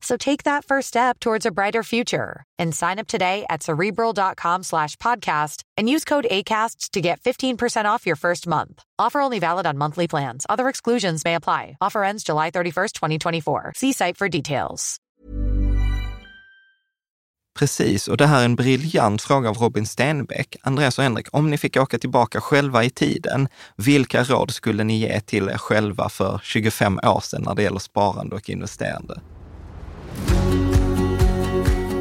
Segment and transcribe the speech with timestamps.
[0.00, 4.62] So take that first step towards a brighter future and sign up today at cerebral.com
[4.62, 8.82] slash podcast and use code ACasts to get 15% off your first month.
[8.98, 10.46] Offer only valid on monthly plans.
[10.48, 11.76] Other exclusions may apply.
[11.80, 13.72] Offer ends July 31st, 2024.
[13.74, 15.00] See site for details.
[17.58, 20.56] Precis, och det här är en briljant fråga av Robin Stenbeck.
[20.62, 24.98] Andreas och Henrik, om ni fick åka tillbaka själva i tiden, vilka råd skulle ni
[24.98, 29.20] ge till er själva för 25 år sedan när det gäller sparande och investerande?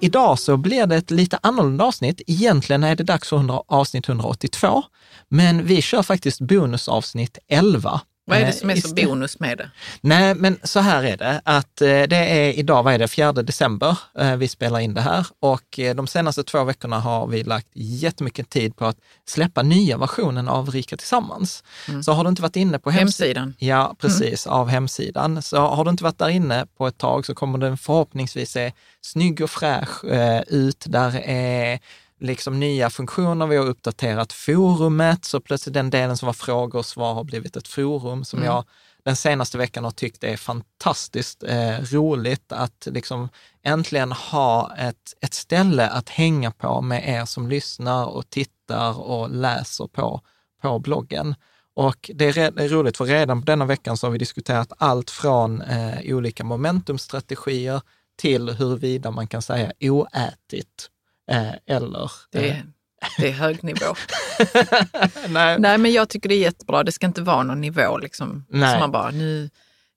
[0.00, 2.20] Idag så blir det ett lite annorlunda avsnitt.
[2.26, 4.82] Egentligen är det dags för avsnitt 182,
[5.28, 8.00] men vi kör faktiskt bonusavsnitt 11.
[8.28, 9.70] Vad är det som är så bonus med det?
[10.00, 13.32] Nej, men så här är det, att eh, det är idag, vad är det, 4
[13.32, 17.44] december eh, vi spelar in det här och eh, de senaste två veckorna har vi
[17.44, 18.96] lagt jättemycket tid på att
[19.28, 21.64] släppa nya versionen av Rika Tillsammans.
[21.88, 22.02] Mm.
[22.02, 23.54] Så har du inte varit inne på hemsidan?
[23.58, 23.96] Ja, mm.
[23.96, 24.58] precis, mm.
[24.58, 25.42] av hemsidan.
[25.42, 28.72] Så har du inte varit där inne på ett tag så kommer den förhoppningsvis se
[29.00, 30.04] snygg och fräsch
[30.46, 30.84] ut.
[30.88, 31.78] Där är
[32.20, 36.86] liksom nya funktioner, vi har uppdaterat forumet, så plötsligt den delen som var frågor och
[36.86, 38.46] svar har blivit ett forum som mm.
[38.46, 38.64] jag
[39.06, 43.28] den senaste veckan har tyckt är fantastiskt eh, roligt att liksom
[43.62, 49.30] äntligen ha ett, ett ställe att hänga på med er som lyssnar och tittar och
[49.30, 50.20] läser på,
[50.62, 51.34] på bloggen.
[51.74, 54.72] Och det är, det är roligt, för redan på denna veckan så har vi diskuterat
[54.78, 57.80] allt från eh, olika momentumstrategier
[58.16, 60.90] till huruvida man kan säga oätigt
[61.30, 62.10] Eh, eller...
[62.32, 62.62] Det är,
[63.18, 63.94] det är hög nivå.
[65.28, 65.58] Nej.
[65.58, 66.82] Nej, men jag tycker det är jättebra.
[66.82, 68.44] Det ska inte vara någon nivå liksom.
[68.48, 68.74] Nej.
[68.74, 69.50] Så man bara, nu,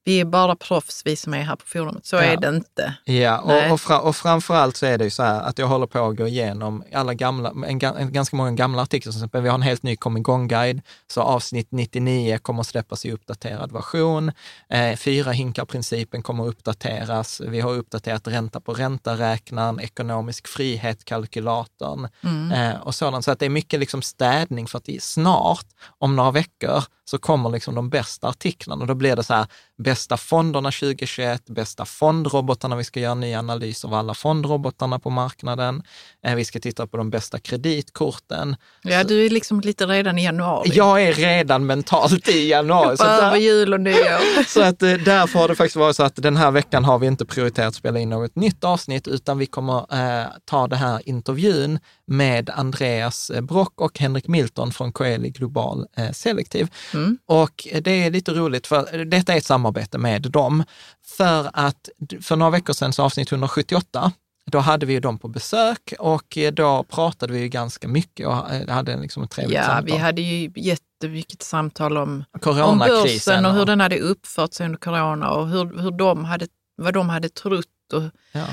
[0.09, 2.05] vi är bara proffs vi som är här på forumet.
[2.05, 2.21] Så ja.
[2.21, 2.93] är det inte.
[3.03, 5.87] Ja, och, och, fra, och framförallt så är det ju så här att jag håller
[5.87, 9.11] på att gå igenom alla gamla, en, en, ganska många gamla artiklar.
[9.11, 13.05] Till exempel, vi har en helt ny kom igång-guide, så avsnitt 99 kommer att släppas
[13.05, 14.31] i uppdaterad version.
[14.69, 17.41] Eh, fyra hinkar-principen kommer att uppdateras.
[17.41, 22.51] Vi har uppdaterat ränta på ränta-räknaren, ekonomisk frihet-kalkylatorn mm.
[22.51, 23.25] eh, och sådant.
[23.25, 25.67] Så att det är mycket liksom städning för att snart,
[25.99, 28.85] om några veckor, så kommer liksom de bästa artiklarna.
[28.85, 29.47] Då blir det så här,
[29.79, 32.75] bästa fonderna 2021, bästa fondrobotarna.
[32.75, 35.83] Vi ska göra en ny analys av alla fondrobotarna på marknaden.
[36.25, 38.55] Eh, vi ska titta på de bästa kreditkorten.
[38.81, 40.69] Ja, du är liksom lite redan i januari.
[40.73, 42.97] Jag är redan mentalt i januari.
[42.97, 44.43] så över jul och nyår.
[44.47, 47.07] så att eh, därför har det faktiskt varit så att den här veckan har vi
[47.07, 49.77] inte prioriterat att spela in något nytt avsnitt, utan vi kommer
[50.21, 56.11] eh, ta det här intervjun med Andreas Brock och Henrik Milton från Coeli Global eh,
[56.11, 56.67] Selektiv.
[56.93, 57.17] Mm.
[57.25, 60.63] Och det är lite roligt, för detta är ett samarbete med dem.
[61.05, 61.89] För att
[62.21, 64.11] för några veckor sedan, så avsnitt 178,
[64.45, 68.51] då hade vi ju dem på besök och då pratade vi ju ganska mycket och
[68.51, 69.89] eh, hade liksom ett trevligt ja, samtal.
[69.89, 74.65] Ja, vi hade ju jättemycket samtal om, om börsen och hur den hade uppfört sig
[74.65, 76.47] under corona och hur, hur de hade,
[76.77, 78.45] vad de hade trott och ja.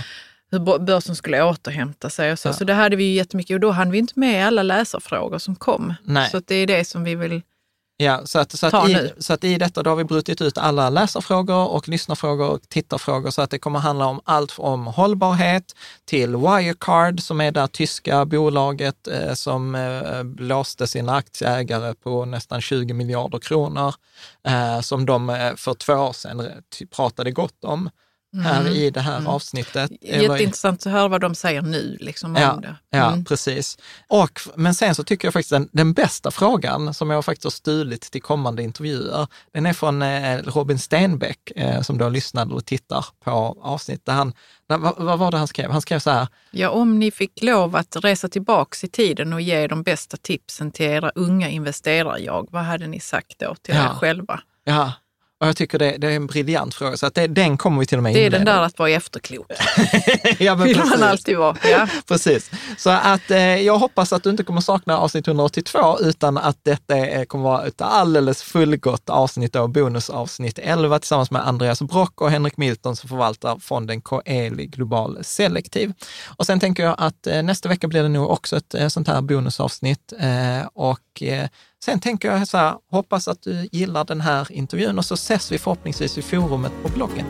[0.50, 2.48] Hur börsen skulle återhämta sig och så.
[2.48, 2.52] Ja.
[2.52, 5.56] Så det hade vi ju jättemycket och då hann vi inte med alla läsarfrågor som
[5.56, 5.94] kom.
[6.04, 6.30] Nej.
[6.30, 7.42] Så det är det som vi vill
[7.98, 10.58] Ja, så att, så, att i, så att i detta då har vi brutit ut
[10.58, 15.76] alla läsarfrågor och lyssnarfrågor och tittarfrågor så att det kommer handla om allt om hållbarhet
[16.04, 22.60] till Wirecard som är det tyska bolaget eh, som eh, blåste sina aktieägare på nästan
[22.60, 23.94] 20 miljarder kronor
[24.48, 26.50] eh, som de eh, för två år sedan
[26.96, 27.90] pratade gott om.
[28.40, 28.72] Här mm.
[28.72, 29.26] i det här mm.
[29.26, 29.90] avsnittet.
[30.00, 32.76] Jätteintressant att höra vad de säger nu liksom, ja, det.
[32.90, 33.24] Ja, mm.
[33.24, 33.78] precis.
[34.08, 37.50] Och, men sen så tycker jag faktiskt den, den bästa frågan som jag faktiskt har
[37.50, 42.64] stulit till kommande intervjuer, den är från eh, Robin Stenbeck eh, som då lyssnade och
[42.64, 44.14] tittar på avsnittet.
[44.14, 44.32] Han,
[44.66, 45.70] vad, vad, var det han skrev?
[45.70, 46.28] Han skrev så här.
[46.50, 50.70] Ja, om ni fick lov att resa tillbaks i tiden och ge de bästa tipsen
[50.70, 53.90] till era unga investerare-jag, vad hade ni sagt då till ja.
[53.90, 54.40] er själva?
[54.64, 54.92] Ja,
[55.40, 57.86] och jag tycker det, det, är en briljant fråga, så att det, den kommer vi
[57.86, 59.52] till och med Det är den där att vara efterklok.
[60.38, 61.56] ja, men Vill man alltid vara.
[61.70, 61.88] Ja.
[62.08, 62.50] precis.
[62.78, 67.24] Så att eh, jag hoppas att du inte kommer sakna avsnitt 182, utan att detta
[67.26, 72.56] kommer vara ett alldeles fullgott avsnitt, då, bonusavsnitt 11 tillsammans med Andreas Brock och Henrik
[72.56, 75.92] Milton som förvaltar fonden Coeli Global Selektiv.
[76.36, 79.08] Och sen tänker jag att eh, nästa vecka blir det nog också ett eh, sånt
[79.08, 81.48] här bonusavsnitt eh, och eh,
[81.84, 85.52] Sen tänker jag så här, hoppas att du gillar den här intervjun och så ses
[85.52, 87.26] vi förhoppningsvis i forumet på bloggen.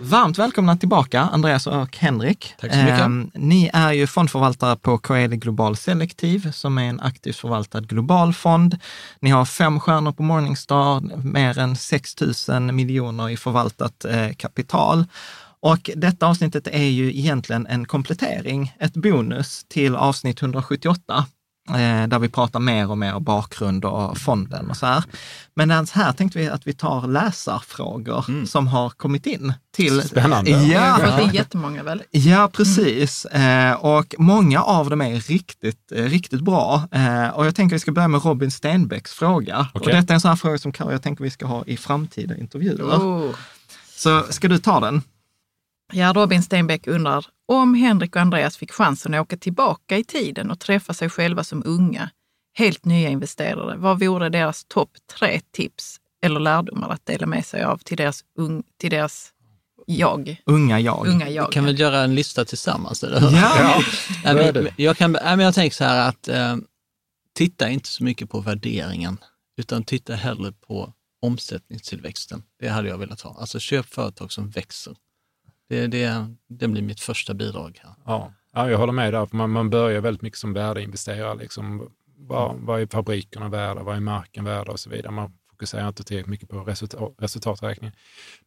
[0.00, 2.54] Varmt välkomna tillbaka, Andreas och Henrik.
[2.60, 3.00] Tack så mycket.
[3.00, 8.34] Eh, ni är ju fondförvaltare på Coeli Global Selektiv, som är en aktivt förvaltad global
[8.34, 8.78] fond.
[9.20, 12.14] Ni har fem stjärnor på Morningstar, mer än 6
[12.48, 15.04] 000 miljoner i förvaltat eh, kapital.
[15.60, 21.26] Och detta avsnittet är ju egentligen en komplettering, ett bonus till avsnitt 178
[21.68, 25.04] eh, där vi pratar mer och mer bakgrund och fonden och så här.
[25.54, 28.46] Men här tänkte vi att vi tar läsarfrågor mm.
[28.46, 29.52] som har kommit in.
[29.74, 30.50] Till, Spännande.
[30.50, 32.02] Ja, det är jättemånga väl?
[32.10, 33.26] Ja, precis.
[33.30, 33.76] Mm.
[33.76, 36.88] och många av dem är riktigt, eh, riktigt bra.
[37.34, 39.68] och jag tänker att vi ska börja med Robin Stenbecks fråga.
[39.74, 39.94] Okay.
[39.94, 42.36] Och detta är en sån här fråga som jag tänker vi ska ha i framtida
[42.36, 42.84] intervjuer.
[42.84, 43.34] Oh.
[43.96, 45.02] Så ska du ta den?
[45.92, 50.50] Ja, Robin Stenbeck undrar, om Henrik och Andreas fick chansen att åka tillbaka i tiden
[50.50, 52.10] och träffa sig själva som unga,
[52.54, 57.62] helt nya investerare, vad vore deras topp tre tips eller lärdomar att dela med sig
[57.62, 59.32] av till deras, un, till deras
[59.86, 60.42] jag.
[60.46, 61.06] Unga jag.
[61.06, 61.46] Unga jag.
[61.46, 63.04] Vi kan väl göra en lista tillsammans?
[63.04, 63.20] Eller?
[63.20, 63.82] Ja,
[64.24, 64.34] ja.
[64.34, 66.56] men, jag, kan, men jag tänker så här att eh,
[67.34, 69.18] titta inte så mycket på värderingen,
[69.56, 70.92] utan titta hellre på
[71.22, 72.42] omsättningstillväxten.
[72.60, 73.36] Det hade jag velat ha.
[73.40, 74.94] Alltså köp företag som växer.
[75.68, 77.80] Det, det, det blir mitt första bidrag.
[77.82, 77.94] Här.
[78.04, 78.32] Ja.
[78.52, 79.28] ja, jag håller med där.
[79.32, 81.34] Man, man börjar väldigt mycket som värdeinvesterare.
[81.34, 83.82] Liksom, vad, vad är fabrikerna värda?
[83.82, 84.72] Vad är marken värda?
[84.72, 85.12] Och så vidare.
[85.12, 87.92] Man fokuserar inte tillräckligt mycket på resultat, resultaträkning.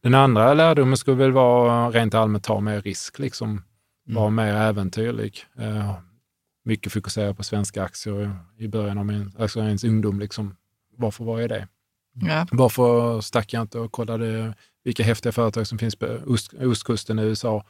[0.00, 3.50] Den andra lärdomen skulle väl vara rent allmänt ta mer risk, liksom.
[3.50, 4.20] Mm.
[4.20, 5.44] vara mer äventyrlig.
[5.60, 5.98] Uh,
[6.64, 10.20] mycket fokusera på svenska aktier i början av min, alltså ens ungdom.
[10.20, 10.56] Liksom.
[10.96, 11.68] Varför var jag det?
[12.14, 12.46] Ja.
[12.50, 14.54] Varför stack jag inte och kollade
[14.84, 17.64] vilka häftiga företag som finns på ost, ostkusten i USA.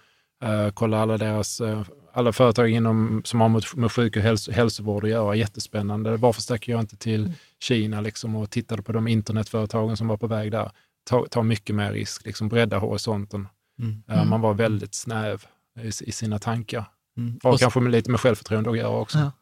[0.45, 4.53] Uh, kolla alla deras, uh, alla företag inom, som har med, med sjuk och hälso,
[4.53, 5.35] hälsovård att göra.
[5.35, 6.17] Jättespännande.
[6.17, 7.33] Varför stack jag inte till mm.
[7.61, 10.71] Kina liksom, och tittade på de internetföretagen som var på väg där?
[11.05, 13.49] Ta, ta mycket mer risk, liksom bredda horisonten.
[13.79, 14.03] Mm.
[14.11, 15.45] Uh, man var väldigt snäv
[15.81, 16.85] i, i sina tankar.
[17.17, 17.39] Mm.
[17.43, 19.19] Och, och kanske med lite med självförtroende att göra också.
[19.19, 19.33] Ja.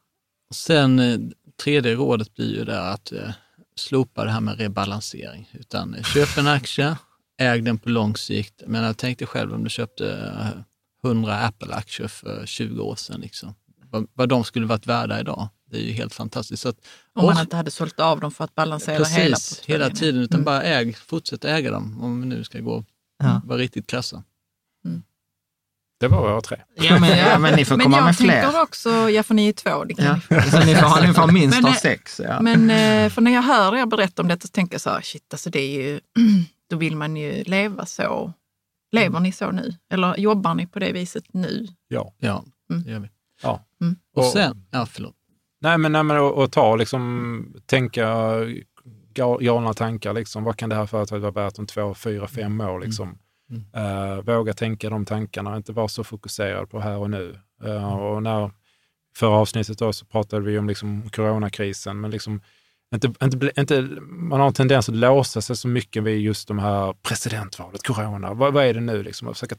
[0.54, 1.32] Sen
[1.64, 3.12] tredje rådet blir ju där att
[3.80, 6.96] slopa det här med rebalansering, utan köp en aktie,
[7.40, 8.62] äg den på lång sikt.
[8.66, 10.34] Men jag tänkte själv om du köpte
[11.04, 13.54] 100 Apple-aktier för 20 år sedan, liksom.
[13.90, 15.48] vad, vad de skulle varit värda idag.
[15.70, 16.66] Det är ju helt fantastiskt.
[16.66, 16.76] Att,
[17.12, 20.34] om man inte hade sålt av dem för att balansera precis, hela hela tiden, utan
[20.34, 20.44] mm.
[20.44, 22.84] bara äg, fortsätt äga dem om vi nu ska gå
[23.18, 23.40] ja.
[23.44, 24.22] vara riktigt krassa.
[26.00, 26.56] Det var våra tre.
[26.74, 28.34] Ja, men, ja, men ni får komma men med fler.
[28.34, 29.84] jag tänker också, ja för ni är två.
[29.84, 30.36] Det kan ja.
[30.36, 30.50] ni.
[30.50, 32.20] Så ni får, ni får minst ha sex.
[32.24, 32.42] Ja.
[32.42, 35.00] Men eh, för när jag hör er berätta om detta så tänker jag så här,
[35.00, 36.00] shit, alltså det är ju
[36.70, 38.32] då vill man ju leva så.
[38.92, 39.22] Lever mm.
[39.22, 39.74] ni så nu?
[39.92, 41.66] Eller jobbar ni på det viset nu?
[41.88, 42.82] Ja, ja mm.
[42.82, 43.08] det gör vi.
[43.42, 43.64] Ja.
[43.80, 43.96] Mm.
[44.16, 45.14] Och sen, ja förlåt.
[45.60, 48.34] Nej men, nej, men och, och ta liksom, tänka
[49.40, 50.12] galna tankar.
[50.12, 50.44] Liksom.
[50.44, 52.80] Vad kan det här företaget vara värt om två, fyra, fem år?
[52.80, 53.18] Liksom.
[53.50, 54.16] Mm.
[54.16, 57.38] Uh, våga tänka de tankarna, inte vara så fokuserad på här och nu.
[57.64, 58.50] Uh, och när,
[59.16, 62.40] förra avsnittet då så pratade vi om liksom coronakrisen, men liksom
[62.94, 66.58] inte, inte, inte, man har en tendens att låsa sig så mycket vid just de
[66.58, 68.34] här presidentvalet, corona.
[68.34, 69.02] Vad, vad är det nu?
[69.02, 69.28] Liksom?
[69.28, 69.56] Att försöka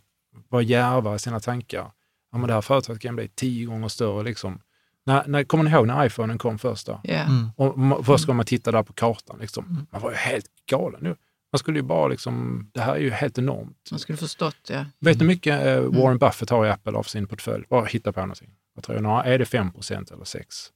[0.50, 1.92] vara djärvare i sina tankar.
[2.32, 4.24] Ja, men det här företaget kan bli tio gånger större.
[4.24, 4.60] Liksom.
[5.06, 6.88] När, när, kommer ni ihåg när iPhonen kom först?
[6.88, 7.02] Då?
[7.04, 7.30] Yeah.
[7.30, 7.50] Mm.
[7.56, 9.38] Och, först ska man titta där på kartan.
[9.40, 9.66] Liksom.
[9.66, 9.88] Mm.
[9.92, 11.00] Man var ju helt galen.
[11.04, 11.16] Nu.
[11.52, 13.88] Man skulle ju bara liksom, det här är ju helt enormt.
[13.92, 14.86] Man skulle förstått, ja.
[15.00, 16.18] Vet du hur mycket eh, Warren mm.
[16.18, 17.66] Buffett har i Apple av sin portfölj?
[17.70, 18.50] Bara hitta på någonting.
[18.76, 19.28] Vad tror jag?
[19.28, 20.72] Är det 5% eller 6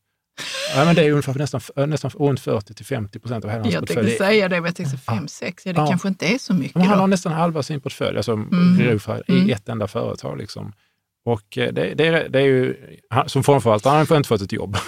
[0.75, 3.73] Ja, men det är ungefär nästan, nästan runt 40 till 50 procent av hela hans
[3.73, 3.99] jag portfölj.
[3.99, 5.87] Jag tänkte säga det, men jag tänkte 5-6, ja det ja.
[5.87, 6.75] kanske inte är så mycket.
[6.75, 7.01] Men han då.
[7.01, 8.81] har nästan halva sin portfölj, alltså mm.
[9.27, 9.49] i mm.
[9.49, 10.37] ett enda företag.
[10.37, 10.73] Liksom.
[11.25, 12.75] Och eh, det, det, är, det är ju,
[13.27, 14.77] som formförvaltare har han inte fått ett jobb.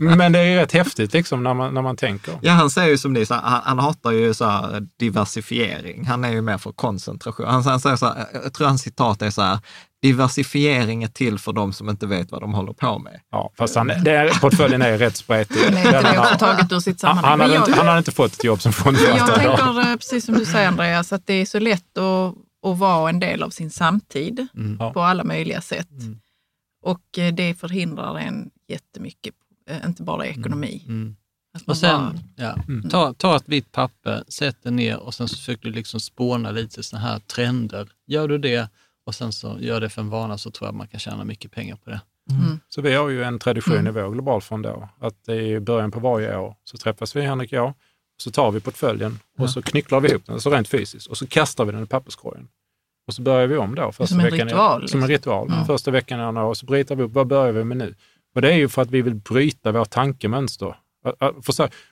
[0.00, 2.34] Men det är rätt häftigt liksom när man, när man tänker.
[2.42, 6.06] Ja, han säger ju som ni, så han, han hatar ju så här diversifiering.
[6.06, 7.46] Han är ju mer för koncentration.
[7.46, 9.58] Han, han säger så här, jag tror hans citat är så här,
[10.02, 13.20] diversifiering är till för de som inte vet vad de håller på med.
[13.30, 15.56] Ja, fast han, det är, portföljen är rätt spretig.
[15.72, 17.24] Nej, det är också taget ur sitt sammanhang.
[17.24, 19.44] Han, han, hade inte, han hade inte fått ett jobb som fondförvaltare.
[19.44, 22.78] Jag tänker, eh, precis som du säger Andreas, att det är så lätt att och
[22.78, 24.92] vara en del av sin samtid mm.
[24.92, 25.90] på alla möjliga sätt.
[25.90, 26.20] Mm.
[26.82, 29.34] Och eh, det förhindrar en jättemycket,
[29.68, 30.40] eh, inte bara mm.
[30.40, 30.84] ekonomi.
[30.88, 31.16] Mm.
[31.66, 32.88] Och sen, bara, ja, mm.
[32.88, 36.50] ta, ta ett vitt papper, sätt det ner och sen så försöker du liksom spåna
[36.50, 37.88] lite sådana här trender.
[38.06, 38.70] Gör du det
[39.06, 41.50] och sen så gör det för en vana så tror jag man kan tjäna mycket
[41.50, 42.00] pengar på det.
[42.30, 42.60] Mm.
[42.68, 43.86] Så vi har ju en tradition mm.
[43.86, 47.58] i vår globalfond då, att i början på varje år så träffas vi, Henrik och
[47.58, 47.74] jag,
[48.16, 51.26] så tar vi portföljen och så knycklar vi ihop den, så rent fysiskt, och så
[51.26, 52.48] kastar vi den i papperskorgen.
[53.06, 53.92] Och så börjar vi om då.
[53.92, 54.82] Första som en veckan ritual?
[54.82, 55.30] Är, som en liksom.
[55.30, 55.48] ritual.
[55.50, 55.64] Ja.
[55.64, 57.94] Första veckan är och så bryter vi upp, vad börjar vi med nu?
[58.34, 60.76] Och det är ju för att vi vill bryta vårt tankemönster.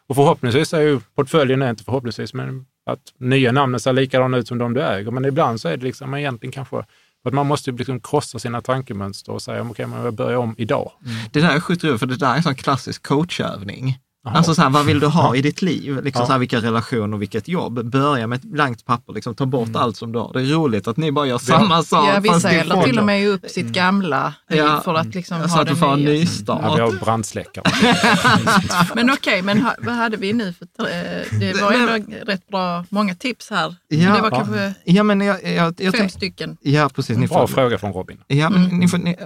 [0.08, 4.58] Och förhoppningsvis är ju portföljen, inte förhoppningsvis, men att nya namnen ser likadana ut som
[4.58, 5.10] de du äger.
[5.10, 6.84] Men ibland så är det liksom egentligen kanske
[7.24, 10.54] att man måste liksom krossa sina tankemönster och säga, okej, okay, men jag börjar om
[10.58, 10.92] idag.
[11.04, 11.16] Mm.
[11.32, 13.98] Det där är sjukt för det där är en sån klassisk coachövning.
[14.26, 14.36] Aha.
[14.36, 16.04] Alltså så här, vad vill du ha i ditt liv?
[16.04, 16.26] Liksom ja.
[16.26, 17.84] så här, vilka relationer och vilket jobb?
[17.84, 19.80] Börja med ett blankt papper, liksom, ta bort mm.
[19.80, 20.32] allt som du har.
[20.32, 22.08] Det är roligt att ni bara gör samma sak.
[22.08, 23.72] Ja, vissa eldar till och med upp sitt mm.
[23.72, 24.80] gamla ja.
[24.84, 26.60] för att liksom så ha att du får en nystart.
[26.62, 27.64] Ja, vi har brandsläckare.
[28.94, 30.52] men okej, okay, men ha, vad hade vi nu?
[30.52, 33.76] För, eh, det var ändå rätt bra, många tips här.
[33.88, 36.56] Ja, det var kanske ja, men jag, jag, jag, fem stycken.
[36.60, 37.18] Ja, precis.
[37.18, 38.18] Ni bra får, fråga från Robin.
[38.26, 38.78] Ja, men mm.
[38.78, 39.16] ni får, ni,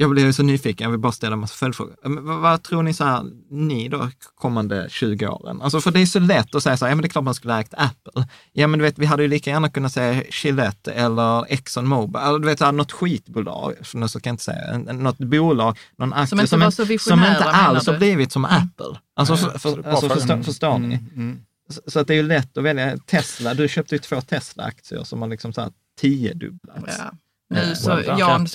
[0.00, 1.96] jag blev så nyfiken, jag vill bara ställa en massa följdfrågor.
[2.02, 5.62] Vad, vad tror ni så här, ni då, kommande 20 åren?
[5.62, 7.24] Alltså för det är så lätt att säga så här, ja men det är klart
[7.24, 8.28] man skulle ha ägt Apple.
[8.52, 12.22] Ja men du vet, vi hade ju lika gärna kunnat säga Gillette eller Exxon Mobil,
[12.22, 16.12] eller du vet, så här, något skitbolag, så kan jag inte säga, något bolag, någon
[16.12, 18.98] aktie som inte, som, en, som inte alls har blivit som Apple.
[19.16, 20.94] Alltså, för, för, alltså förstår, förstår ni?
[20.94, 21.40] Mm, mm.
[21.70, 22.96] Så, så, att det är ju lätt att välja.
[22.96, 26.94] Tesla, du köpte ju två Tesla-aktier som har liksom så här tiodubblats.
[26.98, 27.12] Ja.
[27.50, 28.46] Nu så, Jan,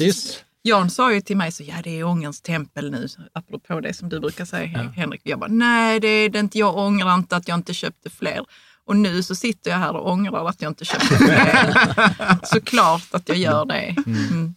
[0.66, 4.10] Jan sa ju till mig, så, ja det är ångerns tempel nu, apropå det som
[4.10, 4.80] du brukar säga ja.
[4.80, 5.22] Henrik.
[5.24, 8.46] Jag bara, nej det är det inte, jag ångrar inte att jag inte köpte fler.
[8.86, 12.46] Och nu så sitter jag här och ångrar att jag inte köpte fler.
[12.46, 13.96] Såklart att jag gör det.
[14.06, 14.28] Mm.
[14.32, 14.56] Mm.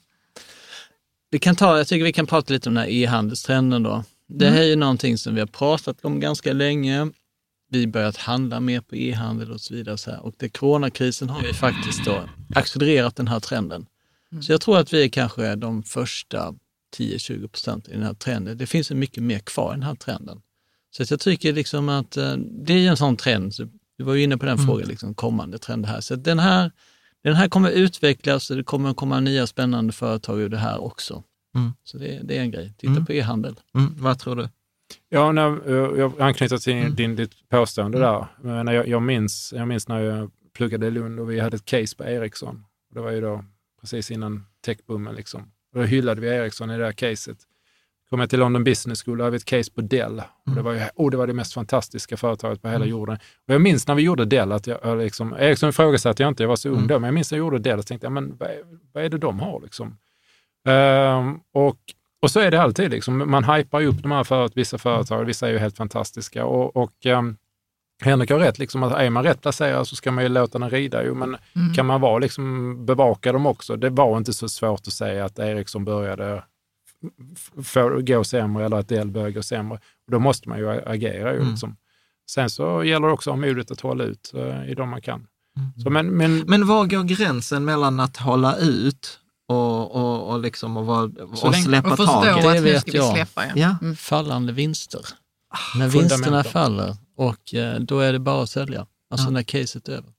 [1.31, 4.05] Vi kan ta, jag tycker vi kan prata lite om den här e-handelstrenden då.
[4.29, 7.11] Det här är ju någonting som vi har pratat om ganska länge.
[7.71, 9.99] Vi börjat handla mer på e-handel och så vidare.
[9.99, 10.21] Så här.
[10.21, 13.87] Och det, coronakrisen har ju faktiskt då accelererat den här trenden.
[14.33, 14.43] Mm.
[14.43, 16.55] Så jag tror att vi är kanske de första
[16.99, 18.59] 10-20 procent i den här trenden.
[18.59, 20.43] Det finns mycket mer kvar i den här trenden.
[20.91, 23.53] Så jag tycker liksom att eh, det är en sån trend,
[23.99, 24.67] du var ju inne på den mm.
[24.67, 26.01] frågan, liksom, kommande trend här.
[26.01, 26.71] Så den här,
[27.23, 31.23] den här kommer utvecklas och det kommer komma nya spännande företag ur det här också.
[31.55, 31.73] Mm.
[31.85, 32.75] Så det, det, är en grej.
[32.79, 33.07] Titta mm.
[33.07, 33.61] på e-handel.
[33.75, 33.95] Mm.
[33.99, 34.49] Vad tror du?
[35.09, 36.95] Ja, när, jag anknyter till mm.
[36.95, 38.27] din, ditt påstående där.
[38.43, 41.65] Men jag, jag, minns, jag minns när jag pluggade i Lund och vi hade ett
[41.65, 42.65] case på Ericsson.
[42.95, 43.45] Det var ju då
[43.87, 45.15] precis innan techboomen.
[45.15, 45.53] Liksom.
[45.75, 47.39] då hyllade vi Ericsson i det här caset.
[48.11, 50.23] Kom jag till London Business School, där hade vi ett case på Dell.
[50.47, 52.89] Och det, var ju, oh, det var det mest fantastiska företaget på hela mm.
[52.89, 53.19] jorden.
[53.49, 56.49] Och jag minns när vi gjorde Dell, att jag, liksom, Ericsson ifrågasatte jag inte, jag
[56.49, 56.89] var så ung mm.
[56.89, 58.63] då, men jag minns när jag gjorde Dell och tänkte, men vad är,
[58.93, 59.61] vad är det de har?
[59.61, 59.99] Liksom?
[60.65, 61.79] Um, och,
[62.23, 63.31] och så är det alltid, liksom.
[63.31, 66.45] man hypar ju upp de här för, vissa företag, vissa är ju helt fantastiska.
[66.45, 67.37] Och, och um,
[68.03, 70.71] Henrik har rätt, liksom, att är man rätt placerad så ska man ju låta den
[70.71, 71.05] rida.
[71.05, 71.75] Jo, men mm.
[71.75, 73.77] kan man vara, liksom, bevaka dem också?
[73.77, 76.43] Det var inte så svårt att säga att Ericsson började
[77.63, 79.79] få, gå sämre eller att Dell började gå sämre.
[80.07, 81.33] Och då måste man ju agera.
[81.33, 81.51] Ju, mm.
[81.51, 81.77] liksom.
[82.31, 85.03] Sen så gäller det också att ha modet att hålla ut uh, i de man
[85.03, 85.27] kan.
[85.57, 85.71] Mm.
[85.83, 90.77] Så, men, men, men var går gränsen mellan att hålla ut och, och, och, liksom
[90.77, 92.53] och, var, och släppa och taget?
[92.53, 93.15] Det vet jag.
[93.15, 93.53] Släppa, ja.
[93.55, 93.77] ja.
[93.83, 93.97] Mm.
[93.97, 95.01] Fallande vinster.
[95.57, 99.31] Ah, När vinsterna faller och eh, då är det bara att sälja, alltså ja.
[99.31, 100.11] när caset är över.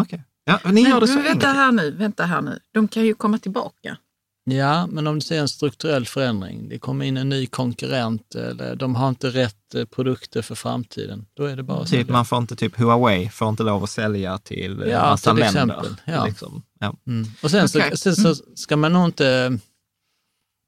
[0.00, 0.24] Okej.
[0.46, 0.60] Okay.
[0.64, 2.58] Ja, ni gör det så men vänta här nu, vänta här nu.
[2.74, 3.96] De kan ju komma tillbaka.
[4.44, 8.76] Ja, men om du ser en strukturell förändring, det kommer in en ny konkurrent eller
[8.76, 12.24] de har inte rätt eh, produkter för framtiden, då är det bara att typ, Man
[12.24, 15.62] får inte, typ Huawei får inte lov att sälja till ja, massa till länder.
[15.62, 15.96] Exempel.
[16.04, 16.24] Ja.
[16.24, 16.62] Liksom.
[16.80, 16.96] Ja.
[17.06, 17.28] Mm.
[17.42, 17.90] Och sen, okay.
[17.90, 19.58] så, sen så ska man nog inte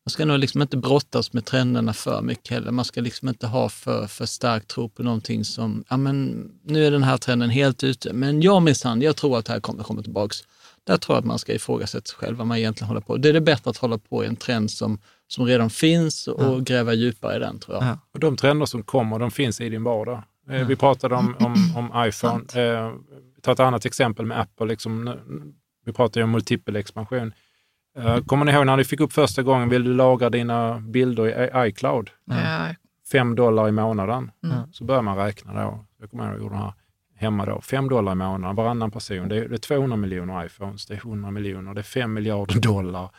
[0.05, 2.71] man ska nog liksom inte brottas med trenderna för mycket heller.
[2.71, 6.87] Man ska liksom inte ha för, för stark tro på någonting som, ja men nu
[6.87, 9.83] är den här trenden helt ute, men jag minsann, jag tror att det här kommer
[9.83, 10.37] komma tillbaks.
[10.85, 13.17] Där tror jag att man ska ifrågasätta sig själv vad man egentligen håller på.
[13.17, 16.43] Det är det bättre att hålla på i en trend som, som redan finns och
[16.43, 16.59] ja.
[16.59, 17.85] gräva djupare i den tror jag.
[17.85, 17.99] Ja.
[18.15, 20.23] Och de trender som kommer, de finns i din vardag.
[20.51, 20.65] Eh, ja.
[20.65, 22.63] Vi pratade om, om, om iPhone.
[22.63, 22.93] eh,
[23.43, 24.67] ta ett annat exempel med Apple.
[24.67, 25.15] Liksom,
[25.85, 27.33] vi pratar ju om multipel expansion
[28.27, 31.69] kommer ni ihåg när ni fick upp första gången, vill du lagra dina bilder i
[31.69, 32.11] iCloud?
[32.25, 32.75] Ja.
[33.13, 34.31] Fem dollar i månaden.
[34.45, 34.73] Mm.
[34.73, 35.85] Så börjar man räkna då.
[36.01, 36.73] Jag kommer ihåg, jag gjorde det här
[37.23, 37.61] hemma då.
[37.61, 39.29] Fem dollar i månaden, varannan person.
[39.29, 42.55] Det är, det är 200 miljoner iPhones, det är 100 miljoner, det är 5 miljarder
[42.61, 43.11] dollar.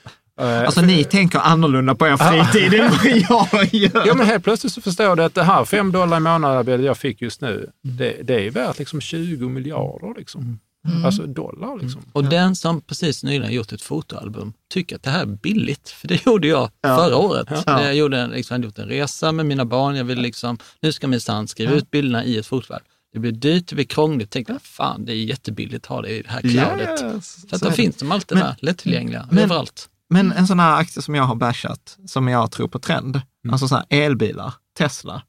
[0.41, 3.05] Uh, alltså för, ni tänker annorlunda på er fritid än vad
[3.63, 4.07] jag gör.
[4.07, 6.97] Ja, men helt plötsligt så förstår du att det här 5 dollar i månaden jag
[6.97, 10.13] fick just nu, det, det är värt liksom 20 miljarder.
[10.17, 10.59] Liksom.
[10.87, 11.05] Mm.
[11.05, 11.99] Alltså dollar liksom.
[11.99, 12.09] Mm.
[12.13, 16.07] Och den som precis nyligen gjort ett fotoalbum tycker att det här är billigt, för
[16.07, 16.97] det gjorde jag ja.
[16.97, 17.47] förra året.
[17.49, 17.83] Ja.
[17.83, 21.07] Jag gjorde, liksom, hade gjort en resa med mina barn, jag ville liksom, nu ska
[21.07, 21.77] minsann skriva ja.
[21.77, 22.87] ut bilderna i ett fotoalbum.
[23.13, 24.31] Det blir dyrt, det blir krångligt.
[24.31, 27.01] Tänkte, fan det är jättebilligt att ha det i det här cloudet.
[27.01, 27.49] Yes.
[27.49, 29.89] Så att då finns de alltid men, där, lättillgängliga, men, överallt.
[30.09, 33.53] Men en sån här aktie som jag har bashat, som jag tror på trend, mm.
[33.53, 35.23] alltså så här elbilar, Tesla.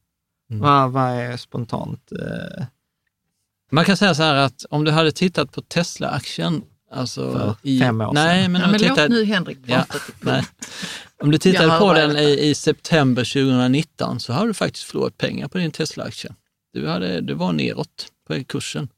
[0.50, 0.62] Mm.
[0.62, 2.12] Vad, vad är spontant?
[2.12, 2.66] Eh...
[3.74, 7.78] Man kan säga så här att om du hade tittat på Tesla-aktien Alltså för i,
[7.78, 8.14] fem år sedan.
[8.14, 9.86] Nej, men, ja, men tittar, låt nu Henrik ja,
[10.20, 10.44] nej.
[11.22, 15.48] Om du tittade på den i, i, september 2019 så har du faktiskt förlorat pengar
[15.48, 16.34] på din Tesla-aktie.
[16.72, 18.88] Du, hade, du var neråt på kursen.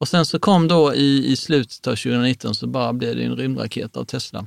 [0.00, 3.36] Och sen så kom då i, i slutet av 2019 så bara blev det en
[3.36, 4.46] rymdraket av Tesla.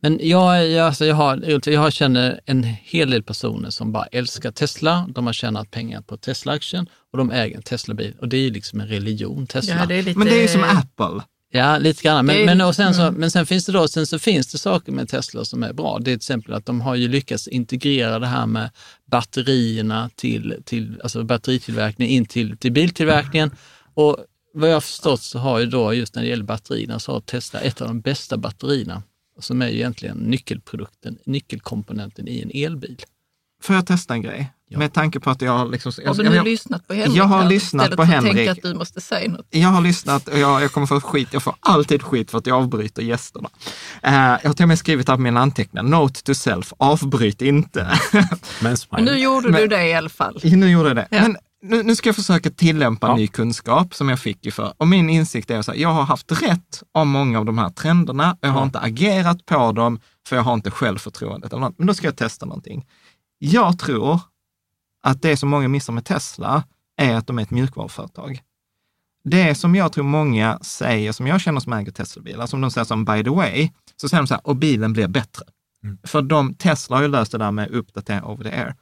[0.00, 4.50] Men jag, jag, alltså jag, har, jag känner en hel del personer som bara älskar
[4.50, 5.08] Tesla.
[5.14, 8.14] De har tjänat pengar på Tesla-aktien och de äger en Tesla-bil.
[8.20, 9.74] Och det är liksom en religion, Tesla.
[9.74, 10.18] Ja, det lite...
[10.18, 11.22] Men det är ju som Apple.
[11.54, 12.26] Ja, lite grann.
[12.26, 13.14] Men, men, och sen så, mm.
[13.14, 15.98] men sen finns det då, sen så finns det saker med Tesla som är bra.
[15.98, 18.70] Det är till exempel att de har ju lyckats integrera det här med
[19.10, 23.50] batterierna till, till alltså batteritillverkning in till, till biltillverkningen.
[23.94, 24.16] Och
[24.54, 27.20] vad jag har förstått så har ju då just när det gäller batterierna så har
[27.20, 29.02] Tesla ett av de bästa batterierna
[29.38, 32.96] som är egentligen nyckelprodukten, nyckelkomponenten i en elbil.
[33.62, 34.52] Får jag testa en grej?
[34.68, 34.78] Ja.
[34.78, 35.68] Med tanke på att jag har...
[35.68, 37.16] Liksom, har du nu jag, lyssnat på Henrik?
[37.16, 38.32] Jag har lyssnat på Henrik.
[38.32, 39.46] Istället att du måste säga något.
[39.50, 41.28] Jag har lyssnat och jag, jag kommer få skit.
[41.32, 43.48] Jag får alltid skit för att jag avbryter gästerna.
[44.06, 47.42] Uh, jag har till och med skrivit här på mina anteckningar, note to self, avbryt
[47.42, 47.98] inte.
[48.60, 50.40] Men, Men nu gjorde Men, du det i alla fall.
[50.42, 51.08] Nu gjorde jag det.
[51.10, 51.22] Ja.
[51.22, 53.16] Men nu, nu, ska jag försöka tillämpa ja.
[53.16, 54.74] ny kunskap som jag fick ju för.
[54.76, 58.36] Och min insikt är att jag har haft rätt om många av de här trenderna.
[58.40, 58.64] Jag har ja.
[58.64, 61.52] inte agerat på dem, för jag har inte självförtroendet.
[61.52, 62.86] Men då ska jag testa någonting.
[63.38, 64.20] Jag tror
[65.02, 66.64] att det som många missar med Tesla
[66.96, 68.40] är att de är ett mjukvaruföretag.
[69.24, 72.84] Det som jag tror många säger, som jag känner som äger Tesla-bilar, som de säger
[72.84, 75.44] som by the way, så säger de så här, och bilen blir bättre.
[75.84, 75.98] Mm.
[76.02, 78.74] För de, Tesla har ju löst det där med uppdatering over the air.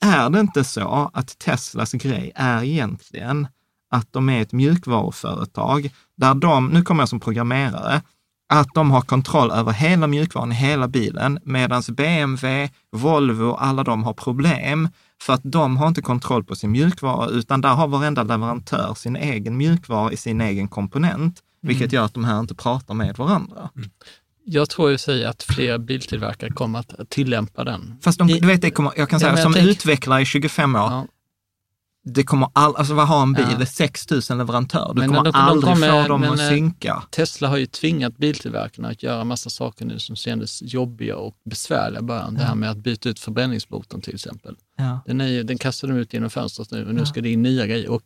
[0.00, 3.48] Är det inte så att Teslas grej är egentligen
[3.90, 8.02] att de är ett mjukvaruföretag där de, nu kommer jag som programmerare,
[8.48, 14.04] att de har kontroll över hela mjukvaran i hela bilen, medan BMW, Volvo, alla de
[14.04, 14.88] har problem
[15.22, 19.16] för att de har inte kontroll på sin mjukvara, utan där har varenda leverantör sin
[19.16, 21.94] egen mjukvara i sin egen komponent, vilket mm.
[21.94, 23.70] gör att de här inte pratar med varandra.
[23.76, 23.90] Mm.
[24.50, 27.96] Jag tror ju säga att fler biltillverkare kommer att tillämpa den.
[28.02, 30.74] Fast de, du vet, det kommer, jag kan säga, ja, som tänk, utvecklare i 25
[30.74, 31.06] år, ja.
[32.04, 33.56] det kommer all, alltså vad har en bil?
[33.58, 33.66] Ja.
[33.66, 34.94] 6 000 leverantörer.
[34.94, 37.02] Du men kommer de, aldrig de kommer, få dem att synka.
[37.10, 42.00] Tesla har ju tvingat biltillverkarna att göra massa saker nu som kändes jobbiga och besvärliga
[42.00, 42.34] i början.
[42.34, 42.40] Ja.
[42.40, 44.56] Det här med att byta ut förbränningsmotorn till exempel.
[44.78, 45.00] Ja.
[45.06, 47.66] Den, är, den kastar de ut genom fönstret nu och nu ska det in nya
[47.66, 47.88] grejer.
[47.88, 48.02] Och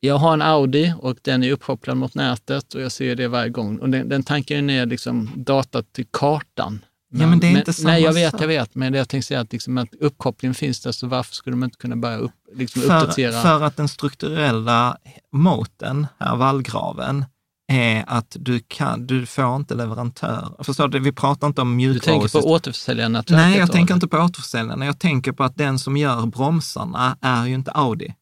[0.00, 3.50] jag har en Audi och den är uppkopplad mot nätet och jag ser det varje
[3.50, 3.78] gång.
[3.78, 6.84] Och den, den tankar ner liksom data till kartan.
[7.10, 8.74] Men, ja, men det är men, inte samma Nej, jag vet, jag vet.
[8.74, 11.64] Men det jag tänkte säga att, liksom, att uppkopplingen finns där, så varför skulle de
[11.64, 13.42] inte kunna börja upp, liksom, för, uppdatera?
[13.42, 14.96] För att den strukturella
[15.32, 17.24] moten, här vallgraven,
[17.72, 20.56] är att du, kan, du får inte leverantör.
[20.62, 20.98] Förstår du?
[20.98, 22.22] Vi pratar inte om mjukvaror.
[22.22, 23.24] Du tänker på återförsäljarna?
[23.28, 24.86] Nej, jag tänker inte på återförsäljarna.
[24.86, 28.14] Jag tänker på att den som gör bromsarna är ju inte Audi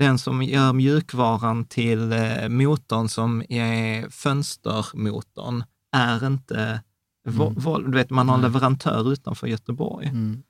[0.00, 6.80] den som gör mjukvaran till eh, motorn som är fönstermotorn är inte
[7.28, 7.54] mm.
[7.90, 10.06] Du vet, man har en leverantör utanför Göteborg.
[10.06, 10.42] Mm.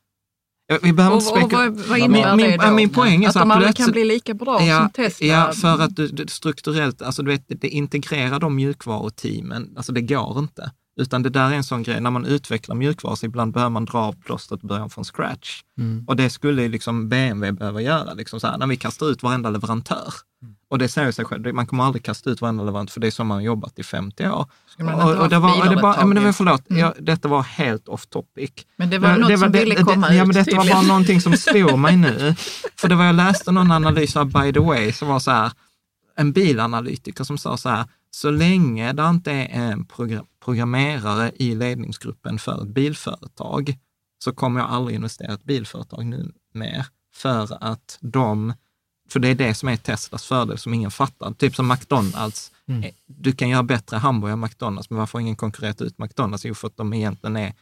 [0.83, 1.57] Vi behöver inte speka...
[1.57, 2.71] vad, vad innebär min, det då?
[2.71, 5.27] Min poäng är att de aldrig kan bli lika bra ja, som Tesla?
[5.27, 10.01] Ja, för att du, du strukturellt, alltså du vet, det integrerar de mjukvaruteamen, alltså det
[10.01, 10.71] går inte.
[11.01, 13.85] Utan det där är en sån grej, när man utvecklar mjukvara så ibland behöver man
[13.85, 15.63] dra av plåstret och börja från scratch.
[15.79, 16.05] Mm.
[16.07, 19.51] Och det skulle liksom BMW behöva göra, liksom så här, när vi kastar ut varenda
[19.51, 20.13] leverantör.
[20.43, 20.55] Mm.
[20.69, 23.11] Och det säger sig själv, man kommer aldrig kasta ut varenda leverantör, för det är
[23.11, 24.47] så man har jobbat i 50 år.
[24.79, 26.81] Och, och, det var, och det bara, men det var, förlåt, mm.
[26.83, 28.51] ja, detta var helt off topic.
[28.77, 30.19] Men det var något det som det, ville komma det, ut.
[30.19, 32.35] Ja, men detta var bara någonting som slog mig nu.
[32.77, 35.53] För det var jag läste någon analys av by the way, som var så här,
[36.17, 41.55] en bilanalytiker som sa så här, så länge det inte är en program, programmerare i
[41.55, 43.79] ledningsgruppen för ett bilföretag,
[44.25, 48.55] så kommer jag aldrig investera i ett bilföretag nu mer, för att de
[49.09, 51.33] För det är det som är Teslas fördel som ingen fattar.
[51.33, 52.53] Typ som McDonalds.
[52.69, 52.83] Mm.
[52.83, 56.45] Eh, du kan göra bättre hamburgare än McDonalds, men varför har ingen konkurrerat ut McDonalds?
[56.45, 57.55] Jo, för att de egentligen är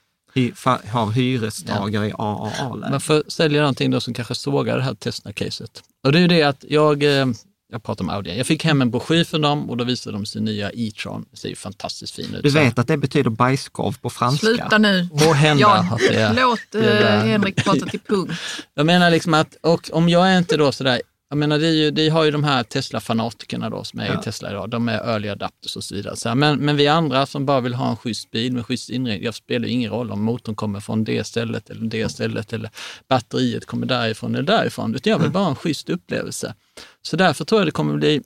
[0.87, 2.11] har hyrestagare ja.
[2.11, 2.91] i AAA-läge.
[2.91, 5.83] Man får sälja någonting då som kanske sågar det här Tesla-caset.
[6.05, 7.27] Och det är ju det att jag, eh,
[7.71, 10.27] jag pratar om Audi, jag fick hem en broschyr från dem och då visade de
[10.27, 11.25] sin nya e-tron.
[11.31, 12.43] Det ser ju fantastiskt fin ut.
[12.43, 14.47] Du vet att det betyder bajskorv på franska?
[14.47, 15.09] Sluta nu.
[15.13, 18.33] Må hända ja, det Låt uh, Henrik prata till punkt.
[18.75, 21.91] Jag menar liksom att, och om jag är inte då sådär jag menar, det, ju,
[21.91, 24.21] det har ju de här Tesla-fanatikerna då som är ja.
[24.21, 24.71] i Tesla idag.
[24.71, 26.17] De är early adapters och så vidare.
[26.17, 28.91] Så här, men, men vi andra som bara vill ha en schysst bil med schysst
[28.91, 32.71] inredning, det spelar ingen roll om motorn kommer från det stället eller det stället eller
[33.09, 34.95] batteriet kommer därifrån eller därifrån.
[34.95, 36.55] Utan jag vill bara ha en schysst upplevelse.
[37.03, 38.23] Så därför tror jag det kommer bli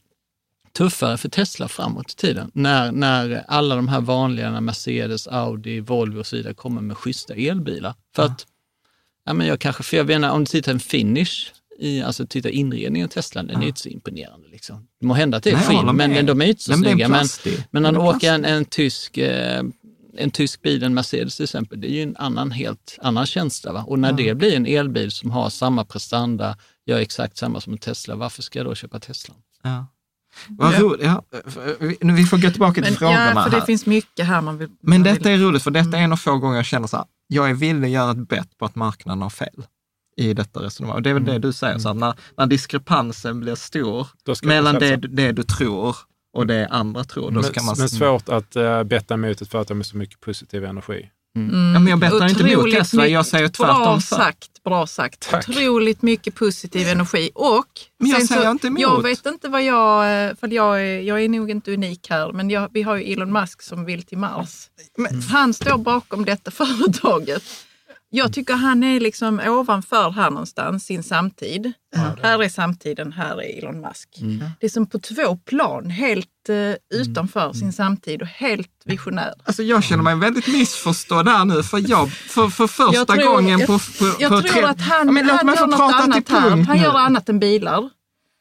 [0.72, 2.50] tuffare för Tesla framåt i tiden.
[2.54, 7.34] När, när alla de här vanliga, Mercedes, Audi, Volvo och så vidare kommer med schyssta
[7.34, 7.94] elbilar.
[8.16, 8.28] För ja.
[8.28, 8.46] att,
[9.24, 11.52] ja men jag kanske, för jag menar om du tittar en Finish,
[11.82, 13.62] i, alltså titta inredningen av Tesla, den ja.
[13.62, 14.48] är inte så imponerande.
[14.48, 14.88] Liksom.
[15.00, 17.08] Det må hända att det är skinn, men, de är inte så snygga.
[17.08, 17.26] Men,
[17.70, 19.62] men att åka en, en, tysk, eh,
[20.16, 23.72] en tysk bil, en Mercedes till exempel, det är ju en annan, helt annan känsla.
[23.72, 23.84] Va?
[23.86, 24.16] Och när ja.
[24.16, 28.42] det blir en elbil som har samma prestanda, gör exakt samma som en Tesla, varför
[28.42, 29.34] ska jag då köpa Tesla?
[29.62, 29.86] Ja.
[30.48, 31.06] Vad roligt.
[31.06, 31.24] Ja,
[32.00, 33.32] vi får gå tillbaka till men, frågorna.
[33.34, 33.66] Ja, för det här.
[33.66, 34.68] finns mycket här man vill...
[34.68, 35.40] Men man detta vill.
[35.40, 37.54] är roligt, för detta är en av få gånger jag känner så här, jag är
[37.54, 39.66] villig att göra ett bett på att marknaden har fel
[40.16, 40.96] i detta resonemang.
[40.96, 41.34] Och det är väl mm.
[41.34, 44.06] det du säger, så här, när, när diskrepansen blir stor
[44.42, 45.96] mellan det, det du tror
[46.32, 47.30] och det andra tror.
[47.30, 47.74] Då men, man...
[47.78, 51.10] men svårt att uh, betta mot ett företag med så mycket positiv energi.
[51.36, 51.72] Mm.
[51.74, 53.82] Ja, men jag bettar inte mot Tesla, jag säger tvärtom.
[53.82, 55.30] Bra sagt, bra sagt.
[55.30, 55.48] Tack.
[55.48, 57.66] Otroligt mycket positiv energi och
[57.98, 58.80] men jag säger så, inte emot.
[58.80, 62.32] Jag vet inte vad jag, eh, för jag är, jag är nog inte unik här,
[62.32, 64.70] men jag, vi har ju Elon Musk som vill till Mars.
[64.96, 67.42] Men, han står bakom detta företaget.
[68.14, 71.72] Jag tycker han är liksom ovanför här någonstans, sin samtid.
[71.96, 72.10] Mm.
[72.22, 74.08] Här är samtiden, här är Elon Musk.
[74.20, 74.44] Mm.
[74.60, 77.54] Det är som på två plan, helt uh, utanför mm.
[77.54, 79.34] sin samtid och helt visionär.
[79.44, 83.60] Alltså jag känner mig väldigt missförstådd här nu, för jag, för, för första tror, gången
[83.60, 84.62] på, på, Jag på tror tre...
[84.62, 86.50] att han, ja, han gör något annat här.
[86.50, 87.90] Han gör annat än bilar.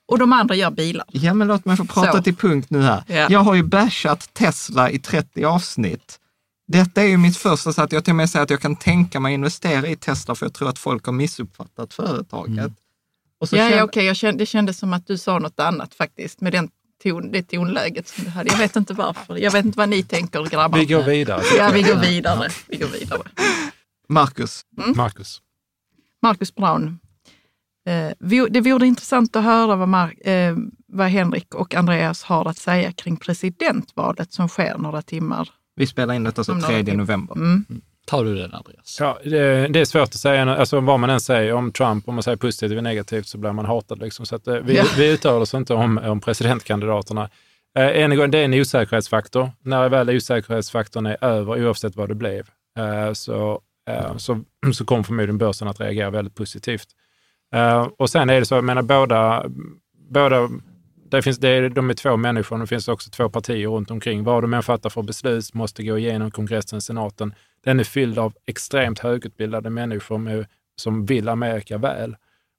[0.08, 1.06] Och de andra gör bilar.
[1.12, 2.24] Ja, men låt mig få prata Så.
[2.24, 3.04] till punkt nu här.
[3.08, 3.28] Ja.
[3.30, 6.18] Jag har ju bashat Tesla i 30 avsnitt.
[6.72, 8.76] Detta är ju mitt första, så att jag till och med säger att jag kan
[8.76, 12.58] tänka mig investera i Tesla, för jag tror att folk har missuppfattat företaget.
[12.58, 12.74] Mm.
[13.40, 13.78] Och så ja, kände...
[13.78, 14.32] ja, okej, okay.
[14.32, 16.70] Det kändes som att du sa något annat faktiskt, med den
[17.04, 18.50] ton, det tonläget som du hade.
[18.50, 19.38] Jag vet inte varför.
[19.38, 20.80] Jag vet inte vad ni tänker grabbar.
[20.80, 21.42] Vi går vidare.
[21.58, 22.50] Ja, vi går vidare.
[22.68, 23.22] Vi går vidare.
[24.10, 24.62] Marcus.
[24.78, 24.98] Mm?
[24.98, 25.42] Marcus.
[26.22, 27.00] Marcus Braun.
[27.88, 28.12] Eh,
[28.50, 30.56] det vore intressant att höra vad, Mar eh,
[30.88, 36.14] vad Henrik och Andreas har att säga kring presidentvalet som sker några timmar vi spelar
[36.14, 37.36] in detta så 3 november.
[37.36, 37.66] Mm.
[38.06, 38.98] Tar du den, Andreas?
[39.00, 40.56] Ja, det, det, är svårt att säga.
[40.56, 43.52] Alltså, vad man än säger om Trump, om man säger positivt eller negativt, så blir
[43.52, 44.00] man hatad.
[44.00, 44.26] Liksom.
[44.26, 44.84] Så att, eh, vi, ja.
[44.98, 47.30] vi uttalar oss inte om, om presidentkandidaterna.
[47.78, 49.52] Eh, en gång, det är en osäkerhetsfaktor.
[49.64, 54.42] När väl osäkerhetsfaktorn är över, oavsett vad det blev, eh, så, eh, så,
[54.74, 56.88] så kommer förmodligen börsen att reagera väldigt positivt.
[57.56, 59.46] Eh, och sen är det så, jag menar båda,
[60.10, 60.50] båda
[61.18, 64.24] det finns, det är, de är två människor, det finns också två partier runt omkring.
[64.24, 67.34] Vad de än fattar för beslut måste gå igenom kongressen, senaten.
[67.64, 70.46] Den är fylld av extremt högutbildade människor med,
[70.76, 72.16] som vill Amerika väl.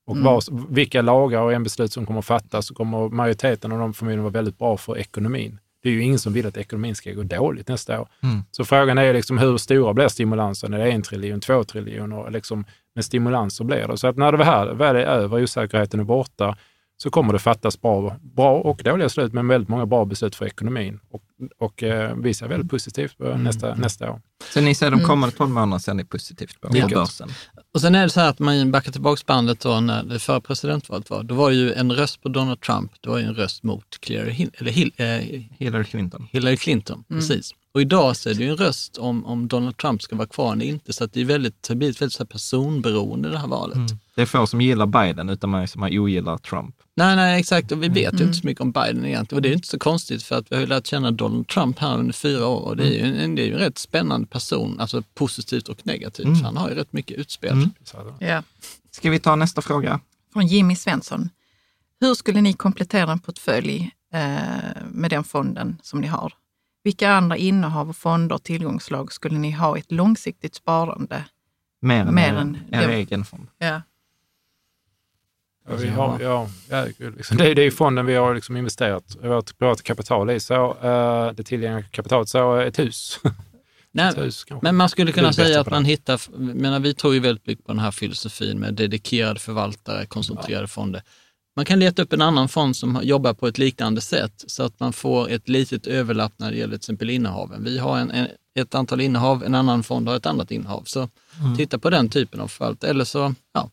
[0.06, 0.24] Och mm.
[0.24, 0.42] var,
[0.74, 4.22] vilka lagar och en beslut som kommer att fattas så kommer majoriteten av dem förmodligen
[4.22, 5.58] vara väldigt bra för ekonomin.
[5.82, 8.08] Det är ju ingen som vill att ekonomin ska gå dåligt nästa år.
[8.22, 8.42] Mm.
[8.50, 10.74] Så frågan är liksom hur stora blir stimulansen?
[10.74, 12.30] Är det en triljon, två triljoner?
[12.30, 13.98] Liksom, med stimulanser blir det.
[13.98, 16.56] Så att när det här väl är över, osäkerheten är borta,
[17.02, 20.46] så kommer det fattas bra, bra och dåliga beslut, men väldigt många bra beslut för
[20.46, 21.00] ekonomin.
[21.10, 21.22] Och,
[21.58, 23.42] och eh, vi ser väldigt positivt på mm.
[23.42, 24.20] nästa, nästa år.
[24.54, 25.06] Så ni ser de mm.
[25.06, 26.88] kommande tolv månaderna ser ni positivt på, ja.
[26.88, 27.28] börsen?
[27.74, 30.40] Och sen är det så här att man backar tillbaka bandet då när det förra
[30.40, 31.22] presidentvalet var.
[31.22, 34.48] Då var ju en röst på Donald Trump, det var ju en röst mot Hillary,
[34.54, 35.06] eller Hill, eh,
[35.58, 36.28] Hillary Clinton.
[36.30, 37.20] Hillary Clinton, mm.
[37.20, 37.54] precis.
[37.74, 40.52] Och idag så är det ju en röst om, om Donald Trump ska vara kvar
[40.52, 40.92] eller inte.
[40.92, 43.76] Så att det, är väldigt, det blir väldigt så personberoende det här valet.
[43.76, 43.98] Mm.
[44.14, 46.74] Det är få som gillar Biden, utan man som ogillar Trump.
[46.94, 47.72] Nej, nej, exakt.
[47.72, 48.20] Och vi vet mm.
[48.20, 49.38] ju inte så mycket om Biden egentligen.
[49.38, 51.78] Och det är inte så konstigt för att vi har ju lärt känna Donald Trump
[51.78, 52.68] här under fyra år.
[52.68, 55.86] Och det är ju en, det är ju en rätt spännande person, alltså positivt och
[55.86, 56.26] negativt.
[56.26, 56.44] Mm.
[56.44, 57.52] Han har ju rätt mycket utspel.
[57.52, 57.70] Mm.
[58.18, 58.42] Ja.
[58.90, 60.00] Ska vi ta nästa fråga?
[60.32, 61.30] Från Jimmy Svensson.
[62.00, 64.20] Hur skulle ni komplettera en portfölj eh,
[64.90, 66.32] med den fonden som ni har?
[66.84, 71.24] Vilka andra innehav och fonder och tillgångslag skulle ni ha i ett långsiktigt sparande?
[71.80, 73.46] Mer än, mer än er egen fond?
[73.58, 73.80] Ja.
[75.68, 79.16] Ja, vi har, ja, ja liksom, det, är, det är fonden vi har liksom investerat
[79.22, 80.40] vårt privata kapital i.
[80.40, 83.20] Så, uh, det tillgängliga kapitalet, så ett hus.
[83.92, 87.20] Nej, ett hus men man skulle kunna säga att man hittar, menar, vi tror ju
[87.20, 90.66] väldigt mycket på den här filosofin med dedikerade förvaltare, koncentrerade ja.
[90.66, 91.02] fonder.
[91.56, 94.80] man kan leta upp en annan fond som jobbar på ett liknande sätt så att
[94.80, 97.64] man får ett litet överlapp när det gäller till exempel innehaven.
[97.64, 100.82] Vi har en, en, ett antal innehav, en annan fond har ett annat innehav.
[100.86, 101.08] Så
[101.40, 101.56] mm.
[101.56, 102.76] titta på den typen av fall.
[102.82, 103.70] Eller så, ja,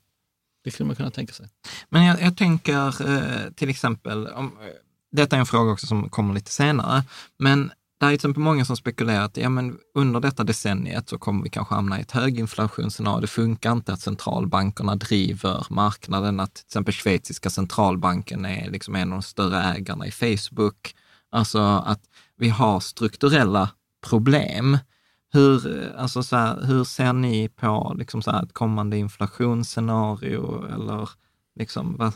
[0.70, 1.50] det skulle man kunna tänka sig.
[1.90, 4.68] Men jag, jag tänker eh, till exempel, om, eh,
[5.12, 7.04] detta är en fråga också som kommer lite senare,
[7.38, 11.18] men det är till exempel många som spekulerar att ja, men under detta decenniet så
[11.18, 13.22] kommer vi kanske hamna i ett höginflationsscenario.
[13.22, 19.14] Det funkar inte att centralbankerna driver marknaden, att till exempel schweiziska centralbanken är liksom en
[19.14, 20.96] av de större ägarna i Facebook.
[21.32, 22.02] Alltså att
[22.38, 23.70] vi har strukturella
[24.08, 24.78] problem.
[25.34, 30.66] Hur, alltså så här, hur ser ni på liksom så här ett kommande inflationsscenario?
[30.74, 31.10] Eller
[31.60, 32.14] liksom, vad?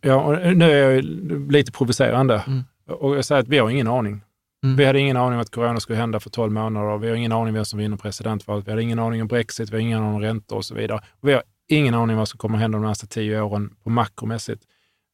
[0.00, 1.04] Ja, nu är jag
[1.52, 2.44] lite provocerande.
[2.46, 2.62] Mm.
[2.88, 4.20] Och jag säger att vi har ingen aning.
[4.64, 4.76] Mm.
[4.76, 6.98] Vi hade ingen aning om att corona skulle hända för 12 månader.
[6.98, 8.66] Vi har ingen aning om vem som vinner presidentvalet.
[8.66, 9.70] Vi hade ingen aning om Brexit.
[9.70, 11.00] Vi har ingen aning om räntor och så vidare.
[11.20, 13.90] Och vi har ingen aning om vad som kommer hända de nästa tio åren på
[13.90, 14.62] makromässigt.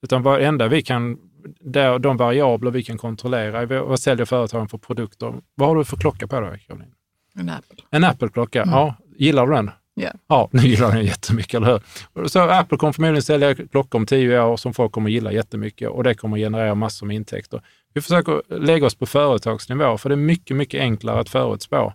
[0.02, 1.18] Utan vad enda vi kan,
[1.60, 5.34] där, de variabler vi kan kontrollera, vad säljer företagen för produkter?
[5.54, 6.94] Vad har du för klocka på dig, Caroline?
[7.38, 7.76] En Apple.
[7.90, 8.74] En Apple-klocka, mm.
[8.74, 8.94] ja.
[9.16, 9.70] Gillar du den?
[10.00, 10.14] Yeah.
[10.26, 11.80] Ja, nu gillar den jättemycket, eller
[12.14, 12.28] hur?
[12.28, 16.04] Så Apple kommer förmodligen sälja klockor om tio år som folk kommer gilla jättemycket och
[16.04, 17.62] det kommer generera massor med intäkter.
[17.94, 21.92] Vi försöker lägga oss på företagsnivå, för det är mycket, mycket enklare att förutspå.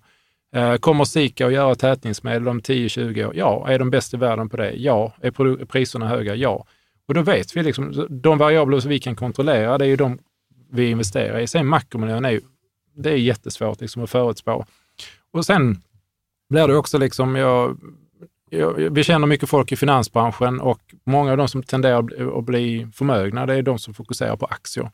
[0.55, 3.35] Eh, kommer Sika att göra tätningsmedel om 10-20 år?
[3.35, 3.69] Ja.
[3.69, 4.71] Är de bäst i världen på det?
[4.71, 5.13] Ja.
[5.21, 6.35] Är priserna höga?
[6.35, 6.65] Ja.
[7.07, 10.19] Och då vet vi liksom, de variabler som vi kan kontrollera, det är ju de
[10.71, 11.47] vi investerar i.
[11.47, 12.41] Sen makromiljön är ju,
[12.95, 14.65] det är jättesvårt liksom att förutspå.
[15.33, 15.81] Och sen
[16.49, 17.77] blir det också liksom, jag,
[18.49, 22.87] jag, vi känner mycket folk i finansbranschen och många av de som tenderar att bli
[22.93, 24.91] förmögna, det är de som fokuserar på aktier.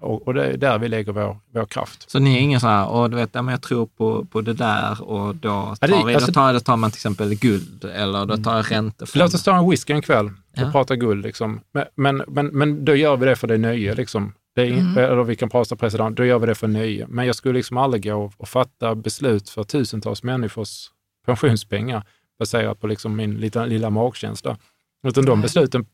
[0.00, 2.10] Och, och det är där vi lägger vår, vår kraft.
[2.10, 4.40] Så ni är ingen så här, och du vet, ja, men jag tror på, på
[4.40, 6.98] det där och då tar, ja, det, vi, alltså, då tar, då tar man till
[6.98, 9.22] exempel guld eller då tar jag räntefond.
[9.22, 10.70] Låt oss ta en whisky en kväll och ja.
[10.72, 11.24] prata guld.
[11.24, 11.60] Liksom.
[11.72, 13.94] Men, men, men, men, då gör vi det för det nöje.
[13.94, 14.32] Liksom.
[14.58, 14.98] Det är, mm.
[14.98, 17.06] Eller vi kan prata president, då gör vi det för nöje.
[17.08, 20.90] Men jag skulle liksom aldrig gå och fatta beslut för tusentals människors
[21.26, 22.06] pensionspengar
[22.38, 24.58] baserat på liksom min lilla, lilla magkänsla.
[25.06, 25.86] Utan de besluten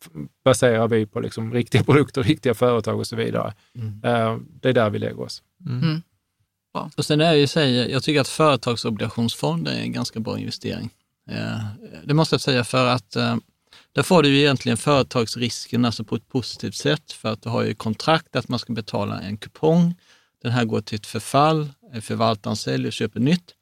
[0.45, 3.55] baserar vi på liksom riktiga produkter, riktiga företag och så vidare.
[3.75, 4.01] Mm.
[4.05, 5.43] Eh, det är där vi lägger oss.
[5.67, 5.83] Mm.
[5.83, 6.03] mm.
[6.97, 10.91] Och sen är ju säga, jag tycker att företagsobligationsfonder är en ganska bra investering.
[11.31, 11.61] Eh,
[12.05, 13.37] det måste jag säga för att eh,
[13.95, 17.63] där får du ju egentligen företagsrisken alltså på ett positivt sätt för att du har
[17.63, 19.95] ju kontrakt att man ska betala en kupong.
[20.43, 21.69] Den här går till ett förfall,
[22.03, 23.55] förvaltaren säljer och köper nytt.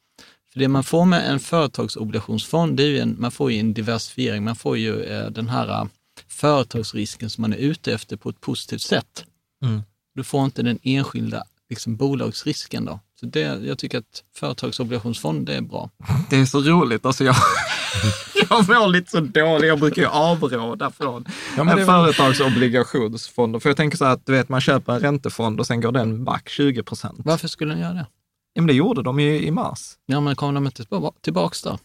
[0.52, 3.74] För det man får med en företagsobligationsfond, det är ju en, man får ju en
[3.74, 5.88] diversifiering, man får ju eh, den här uh,
[6.28, 9.24] företagsrisken som man är ute efter på ett positivt sätt.
[9.62, 9.82] Mm.
[10.14, 13.00] Du får inte den enskilda liksom, bolagsrisken då.
[13.20, 15.90] Så det, jag tycker att företagsobligationsfond, det är bra.
[16.30, 17.06] Det är så roligt.
[17.06, 17.36] Alltså jag,
[18.50, 19.68] jag mår lite så dåligt.
[19.68, 21.24] Jag brukar ju avråda från
[21.56, 23.58] ja, men företagsobligationsfonder.
[23.58, 25.92] För jag tänker så här att du vet, man köper en räntefond och sen går
[25.92, 27.20] den back 20 procent.
[27.24, 28.06] Varför skulle den göra det?
[28.54, 29.96] Ja, men det gjorde de ju i mars.
[30.06, 30.84] Ja, men kommer de inte
[31.20, 31.78] tillbaks då?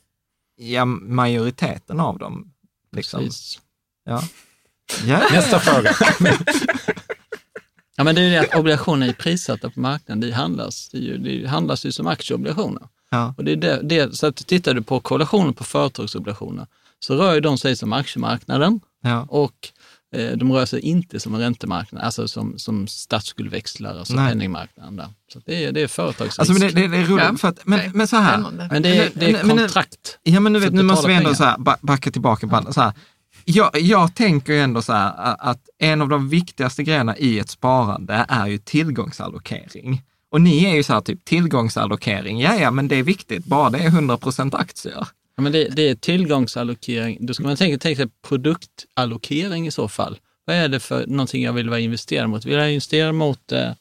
[0.55, 2.53] Ja, majoriteten av dem.
[2.91, 3.19] Liksom.
[3.19, 3.59] Precis.
[4.05, 4.23] Ja.
[5.05, 5.21] ja.
[5.31, 5.91] Nästa fråga.
[7.95, 10.19] ja, men det är ju det att obligationer är prissatta på marknaden.
[10.19, 12.87] Det handlas, det, ju, det handlas ju som aktieobligationer.
[13.09, 13.33] Ja.
[13.37, 16.67] Och det är det, det, så att tittar du på korrelationen på företagsobligationer
[16.99, 19.25] så rör ju de sig som aktiemarknaden ja.
[19.29, 19.71] och
[20.15, 24.29] Eh, de rör sig inte som en räntemarknad, alltså som, som statsskuldväxlar, alltså Nej.
[24.29, 24.95] penningmarknaden.
[24.95, 25.09] Där.
[25.33, 26.39] Så det är, det är företagsrisk.
[26.39, 27.37] Alltså, men det, det, det är roligt, ja.
[27.37, 28.37] för att, men, men så här.
[28.71, 30.19] Men det är, det är kontrakt.
[30.23, 32.47] Ja, men nu, vet, nu måste vi ändå så här, backa tillbaka.
[32.51, 32.73] Ja.
[32.73, 32.93] Så här.
[33.45, 38.25] Jag, jag tänker ändå så här att en av de viktigaste grejerna i ett sparande
[38.29, 40.01] är ju tillgångsallokering.
[40.31, 43.69] Och ni är ju så här typ tillgångsallokering, ja ja men det är viktigt, bara
[43.69, 44.17] det är 100
[44.51, 45.07] aktier.
[45.35, 47.17] Ja, men det, det är tillgångsallokering.
[47.21, 50.17] Då ska man tänka, tänka sig produktallokering i så fall.
[50.45, 52.45] Vad är det för någonting jag vill vara investerad mot?
[52.45, 53.71] Vill jag investera mot eh,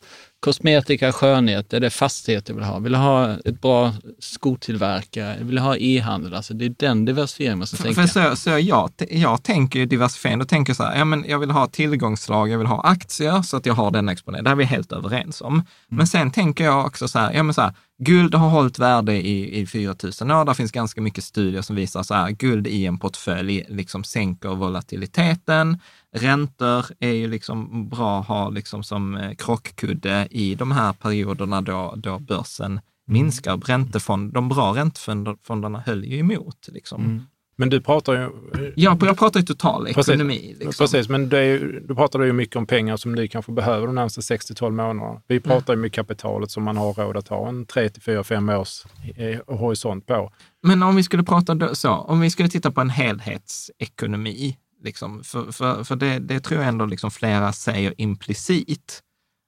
[0.46, 1.72] kosmetika, skönhet?
[1.72, 2.78] Är det fastighet jag vill ha?
[2.78, 5.36] Vill jag ha ett bra skotillverkare?
[5.40, 6.34] Vill jag ha e-handel?
[6.34, 8.06] Alltså det är den diversifieringen man ska tänka.
[8.06, 11.24] För så, så jag, jag tänker ju diversifiering, då tänker jag så här, ja, men
[11.28, 14.44] jag vill ha tillgångslag, jag vill ha aktier så att jag har den exponeringen.
[14.44, 15.54] Det här är vi helt överens om.
[15.54, 15.66] Mm.
[15.88, 19.26] Men sen tänker jag också så här, ja men så här, Guld har hållit värde
[19.26, 20.44] i, i 4 000 år.
[20.44, 24.48] Det finns ganska mycket studier som visar så här, guld i en portfölj liksom sänker
[24.48, 25.78] volatiliteten.
[26.12, 31.60] Räntor är ju liksom bra att ha liksom som eh, krockkudde i de här perioderna
[31.60, 32.82] då, då börsen mm.
[33.04, 33.56] minskar.
[33.56, 36.68] Räntefond, de bra räntefonderna höll ju emot.
[36.72, 37.04] Liksom.
[37.04, 37.22] Mm.
[37.58, 38.30] Men du pratar ju...
[38.76, 40.38] Ja, jag pratar ju total ekonomi.
[40.38, 40.84] Precis, liksom.
[40.84, 44.22] precis men ju, du pratar ju mycket om pengar som ni kanske behöver de närmaste
[44.22, 45.22] 6 12 månaderna.
[45.26, 48.48] Vi pratar ju med kapitalet som man har råd att ha en 3 4, 5
[48.48, 48.84] års
[49.16, 50.32] eh, horisont på.
[50.62, 55.52] Men om vi skulle prata så, om vi skulle titta på en helhetsekonomi, Liksom, för
[55.52, 59.02] för, för det, det tror jag ändå liksom flera säger implicit.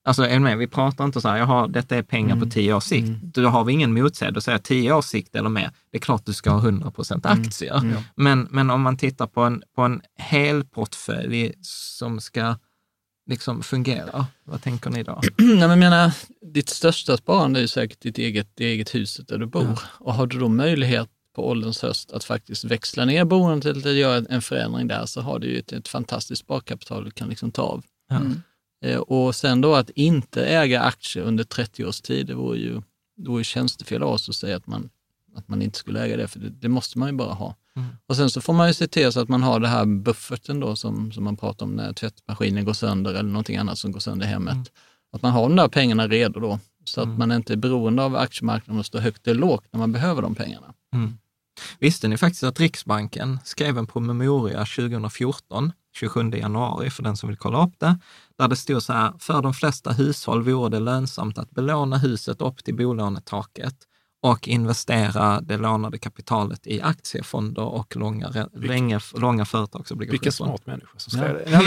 [0.09, 0.59] Alltså, är med?
[0.59, 2.49] Vi pratar inte så här, jag har, detta är pengar mm.
[2.49, 3.09] på tio års sikt.
[3.09, 3.21] Mm.
[3.23, 4.35] Då har vi ingen motsägelse.
[4.35, 7.27] Då säger tio års sikt eller mer, det är klart du ska ha 100 procent
[7.27, 7.43] mm.
[7.43, 7.79] aktier.
[7.79, 8.03] Mm.
[8.15, 12.57] Men, men om man tittar på en, på en hel portfölj som ska
[13.31, 15.21] liksom fungera, vad tänker ni då?
[15.39, 16.13] Nej, men menar,
[16.55, 19.63] ditt största sparande är säkert ditt eget, ditt eget huset där du bor.
[19.63, 19.77] Ja.
[19.99, 24.25] Och har du då möjlighet på ålderns höst att faktiskt växla ner boendet eller göra
[24.31, 27.63] en förändring där så har du ju ett, ett fantastiskt sparkapital du kan liksom ta
[27.63, 27.85] av.
[28.11, 28.43] Mm.
[28.85, 32.83] Eh, och sen då att inte äga aktier under 30 års tid, det vore ju,
[33.17, 34.91] det vore tjänstefel av oss att säga att man,
[35.37, 37.55] att man inte skulle äga det, för det, det måste man ju bara ha.
[37.77, 37.89] Mm.
[38.07, 40.61] Och sen så får man ju se till så att man har det här bufferten
[40.61, 44.01] då som, som man pratar om när tvättmaskinen går sönder eller någonting annat som går
[44.01, 44.53] sönder i hemmet.
[44.53, 44.67] Mm.
[45.13, 47.19] Att man har de där pengarna redo då, så att mm.
[47.19, 50.35] man inte är beroende av aktiemarknaden och står högt eller lågt när man behöver de
[50.35, 50.75] pengarna.
[50.95, 51.19] Mm.
[51.79, 57.39] Visste ni faktiskt att Riksbanken skrev en promemoria 2014, 27 januari, för den som vill
[57.39, 57.99] kolla upp det,
[58.39, 62.41] där det stod så här, för de flesta hushåll vore det lönsamt att belåna huset
[62.41, 63.88] upp till bolånetaket
[64.21, 70.13] och investera det lånade kapitalet i aktiefonder och långa, länge, långa företagsobligationer.
[70.13, 71.51] Vilken smart människa som skrev det.
[71.51, 71.63] Ja.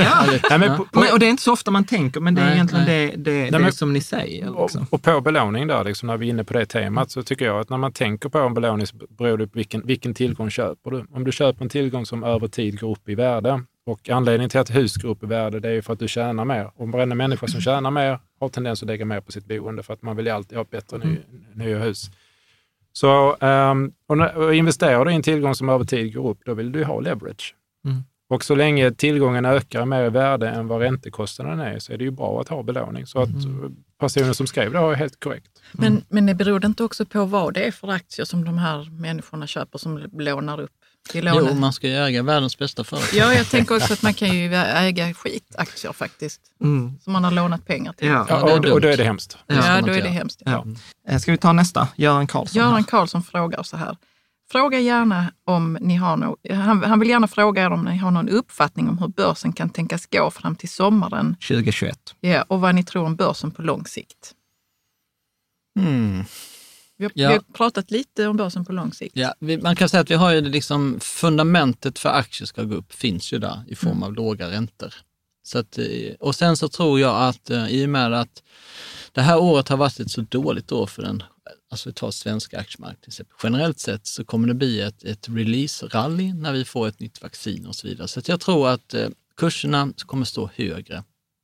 [0.49, 0.57] Ja.
[0.57, 2.53] Nej, på, på, och det är inte så ofta man tänker, men det är nej,
[2.53, 3.07] egentligen nej.
[3.07, 4.61] det, det, nej, det men, som ni säger.
[4.61, 4.81] Liksom.
[4.81, 7.45] Och, och, på belåning där, liksom, när vi är inne på det temat, så tycker
[7.45, 10.49] jag att när man tänker på en belåning så beror det på vilken, vilken tillgång
[10.49, 11.05] köper du.
[11.11, 14.59] Om du köper en tillgång som över tid går upp i värde, och anledningen till
[14.59, 16.71] att hus går upp i värde, det är för att du tjänar mer.
[16.75, 19.93] Och varenda människa som tjänar mer har tendens att lägga mer på sitt boende, för
[19.93, 21.17] att man vill ju alltid ha bättre ny,
[21.53, 22.11] nya hus.
[22.93, 26.71] Så um, och investerar du i en tillgång som över tid går upp, då vill
[26.71, 27.56] du ha leverage.
[27.86, 28.04] Mm.
[28.30, 32.04] Och så länge tillgången ökar mer i värde än vad räntekostnaden är, så är det
[32.04, 33.06] ju bra att ha belåning.
[33.06, 33.75] Så att mm.
[33.99, 35.62] personen som skrev det har helt korrekt.
[35.71, 36.04] Men, mm.
[36.10, 39.47] men det beror inte också på vad det är för aktier som de här människorna
[39.47, 40.71] köper som lånar upp?
[41.13, 43.19] Jo, man ska ju äga världens bästa företag.
[43.19, 46.99] Ja, jag tänker också att man kan ju äga skitaktier faktiskt, mm.
[47.03, 48.07] som man har lånat pengar till.
[48.07, 49.37] Ja, ja och, och då är det hemskt.
[49.47, 50.41] Ja, då är det hemskt.
[50.45, 50.65] Ja.
[51.07, 51.19] Ja.
[51.19, 51.87] Ska vi ta nästa?
[51.95, 52.61] Göran Karlsson.
[52.61, 53.97] Göran Karlsson frågar så här.
[54.51, 58.11] Fråga gärna om ni har no han, han vill gärna fråga er om ni har
[58.11, 61.97] någon uppfattning om hur börsen kan tänkas gå fram till sommaren 2021.
[62.19, 64.33] Ja, och vad ni tror om börsen på lång sikt.
[65.79, 66.25] Mm.
[67.01, 67.27] Vi har, ja.
[67.29, 69.17] vi har, pratat lite om börsen på lång sikt.
[69.17, 72.75] Ja, vi, man kan säga att vi har ju liksom fundamentet för aktier ska gå
[72.75, 74.03] upp finns ju där i form mm.
[74.03, 74.93] av låga räntor.
[75.43, 75.85] Så att, eh,
[76.19, 78.43] och sen så tror jag att eh, i och med att
[79.11, 81.23] det här året har varit ett så dåligt år för den,
[81.71, 86.53] alltså vi tar svenska aktiemarknaden generellt sett så kommer det bli ett, ett release-rally när
[86.53, 88.07] vi får ett nytt vaccin och så vidare.
[88.07, 91.03] Så jag tror att eh, kurserna kommer stå högre,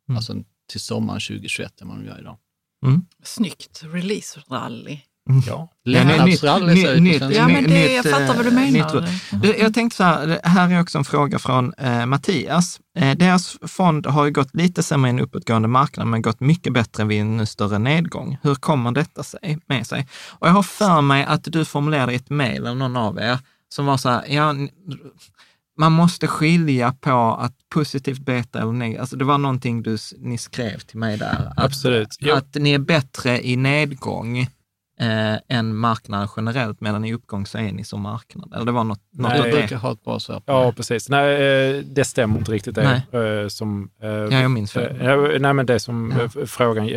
[0.09, 0.17] mm.
[0.17, 0.35] alltså
[0.67, 2.37] till sommaren 2021 än vad de gör idag.
[2.85, 3.05] Mm.
[3.23, 4.99] Snyggt, release-rally.
[5.47, 9.09] Ja, Lättnadsrally säger nytt, Ja, men det, jag fattar vad du menar.
[9.59, 12.79] Jag tänkte så här, här är också en fråga från eh, Mattias.
[12.97, 16.73] Eh, deras fond har ju gått lite sämre i en uppåtgående marknad, men gått mycket
[16.73, 18.37] bättre vid en större nedgång.
[18.41, 20.07] Hur kommer detta sig, med sig?
[20.29, 23.39] Och jag har för mig att du formulerade i ett mejl, eller någon av er,
[23.69, 24.55] som var så här, ja,
[25.79, 29.01] man måste skilja på att positivt beta eller negativt.
[29.01, 31.51] Alltså det var någonting du, ni skrev till mig där.
[31.55, 32.17] Att, Absolut.
[32.33, 34.47] Att ni är bättre i nedgång
[34.99, 38.53] eh, än marknaden generellt, medan i uppgång så är ni som marknad.
[38.53, 41.09] Eller det var något, något Nej, jag brukar ha ett bra svar Ja, precis.
[41.09, 43.89] Nej, eh, det stämmer inte riktigt det eh, som...
[44.01, 45.39] Eh, ja, jag minns det.
[45.39, 46.45] Nej, men det som ja.
[46.45, 46.89] frågan,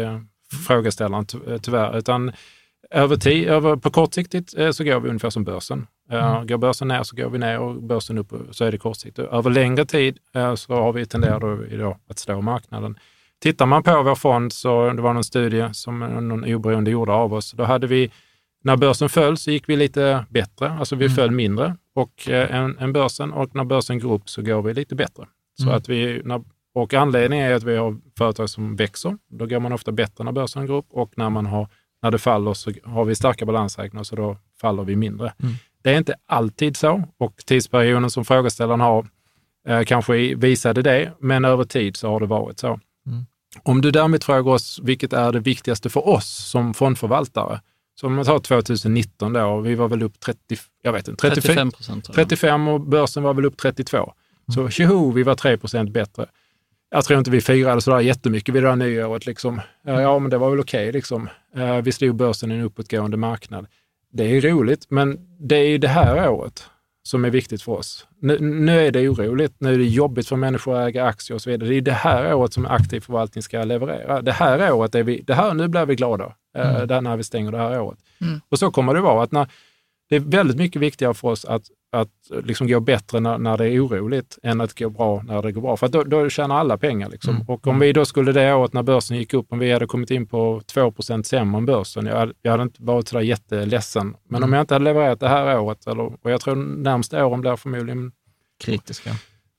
[0.67, 1.27] frågeställaren
[1.63, 2.33] tyvärr, utan
[2.91, 5.87] över tid, över, på kortsiktigt så går vi ungefär som börsen.
[6.11, 6.47] Mm.
[6.47, 9.29] Går börsen ner så går vi ner och börsen upp så är det kortsiktigt.
[9.29, 10.19] Över längre tid
[10.57, 12.99] så har vi tenderat att slå marknaden.
[13.41, 17.35] Tittar man på vår fond, så det var någon studie som någon oberoende gjorde av
[17.35, 18.11] oss, då hade vi,
[18.63, 21.17] när börsen föll så gick vi lite bättre, alltså vi mm.
[21.17, 24.75] föll mindre och, äh, än, än börsen och när börsen går upp så går vi
[24.75, 25.27] lite bättre.
[25.59, 25.75] Så mm.
[25.75, 26.43] att vi, när,
[26.75, 30.33] och anledningen är att vi har företag som växer, då går man ofta bättre när
[30.33, 31.69] börsen går upp och när, man har,
[32.03, 35.33] när det faller så har vi starka balansräkningar så då faller vi mindre.
[35.43, 35.55] Mm.
[35.83, 39.07] Det är inte alltid så och tidsperioden som frågeställaren har
[39.69, 42.81] eh, kanske visade det, men över tid så har det varit så.
[43.63, 47.61] Om du därmed frågar oss, vilket är det viktigaste för oss som fondförvaltare?
[48.01, 50.39] Så om man tar 2019 då, vi var väl upp 30,
[50.83, 52.15] jag vet inte, 35 procent.
[52.15, 53.97] 35 och börsen var väl upp 32.
[53.97, 54.15] Mm.
[54.55, 56.27] Så tjoho, vi var 3 procent bättre.
[56.91, 59.27] Jag tror inte vi firade sådär jättemycket vid det här nyåret.
[59.27, 59.61] Liksom.
[59.85, 60.83] Ja, men det var väl okej.
[60.89, 61.29] Okay, liksom.
[61.83, 63.67] Vi slog börsen i en uppåtgående marknad.
[64.13, 65.19] Det är roligt, men
[65.49, 66.65] det är ju det här året
[67.11, 68.07] som är viktigt för oss.
[68.21, 71.43] Nu, nu, är det oroligt, nu är det jobbigt för människor att äga aktier och
[71.43, 71.69] så vidare.
[71.69, 74.23] Det är det här året som aktiv förvaltning ska leverera.
[74.23, 76.89] Det här året är vi, det här, nu blir vi glada, eh, mm.
[76.89, 77.99] där när vi stänger det här året.
[78.21, 78.41] Mm.
[78.49, 79.47] Och så kommer det vara att när,
[80.11, 82.09] det är väldigt mycket viktigare för oss att, att
[82.45, 85.61] liksom gå bättre när, när det är oroligt än att gå bra när det går
[85.61, 85.77] bra.
[85.77, 87.09] För då, då tjänar alla pengar.
[87.09, 87.35] Liksom.
[87.35, 87.49] Mm.
[87.49, 90.11] Och om vi då skulle det året när börsen gick upp, om vi hade kommit
[90.11, 90.93] in på 2
[91.25, 94.17] sämre än börsen, jag hade, jag hade inte varit sådär jätteledsen.
[94.29, 94.49] Men mm.
[94.49, 97.57] om jag inte hade levererat det här året, eller, och jag tror närmsta åren blir
[97.57, 98.13] förmodligen
[98.65, 99.11] kritiska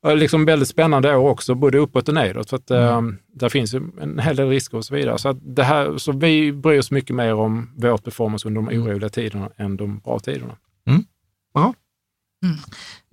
[0.04, 2.50] liksom väldigt spännande år också, både uppåt och nedåt.
[2.50, 3.08] För att, mm.
[3.08, 5.18] äh, där finns en hel del risker och så vidare.
[5.18, 8.68] Så, att det här, så vi bryr oss mycket mer om vårt performance under de
[8.68, 8.82] mm.
[8.82, 10.56] oroliga tiderna än de bra tiderna.
[10.86, 11.04] Mm.
[11.54, 11.74] Bra.
[12.44, 12.58] Mm.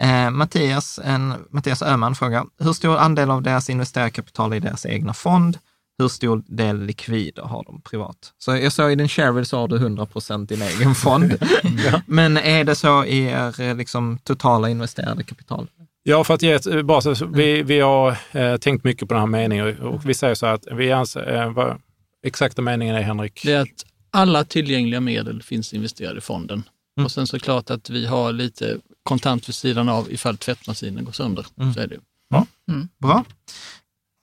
[0.02, 4.86] Eh, Mattias, en, Mattias Öhman frågar, hur stor andel av deras investerade kapital i deras
[4.86, 5.58] egna fond?
[5.98, 8.34] Hur stor del likvider har de privat?
[8.38, 11.34] Så jag såg i din Shareville så har du 100 procent din egen fond.
[11.64, 12.02] ja.
[12.06, 15.68] Men är det så i er liksom, totala investerade kapital?
[16.04, 19.22] Ja, för att ge ett bra så, vi, vi har eh, tänkt mycket på den
[19.22, 21.82] här meningen och vi säger så att vi anser, eh, vad
[22.24, 23.42] exakta meningen är Henrik?
[23.44, 26.64] Det är att alla tillgängliga medel finns investerade i fonden.
[26.98, 27.06] Mm.
[27.06, 31.12] Och sen så klart att vi har lite kontant vid sidan av ifall tvättmaskinen går
[31.12, 31.46] sönder.
[31.62, 31.74] Mm.
[31.74, 31.98] Så är det.
[32.30, 32.46] Ja.
[32.68, 32.88] Mm.
[32.98, 33.26] Bra.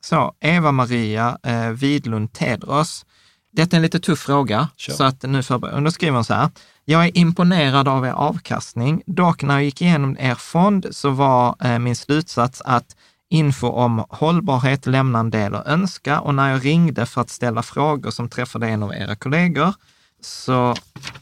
[0.05, 3.07] Så, Eva-Maria eh, Widlund Tedros.
[3.53, 4.97] Detta är en lite tuff fråga, sure.
[4.97, 6.51] så att nu förbereder Då skriver hon så här.
[6.89, 9.03] Jag är imponerad av er avkastning.
[9.07, 12.97] Dock när jag gick igenom er fond så var eh, min slutsats att
[13.29, 17.63] info om hållbarhet lämnar en del att önska och när jag ringde för att ställa
[17.63, 19.75] frågor som träffade en av era kollegor
[20.21, 20.71] så,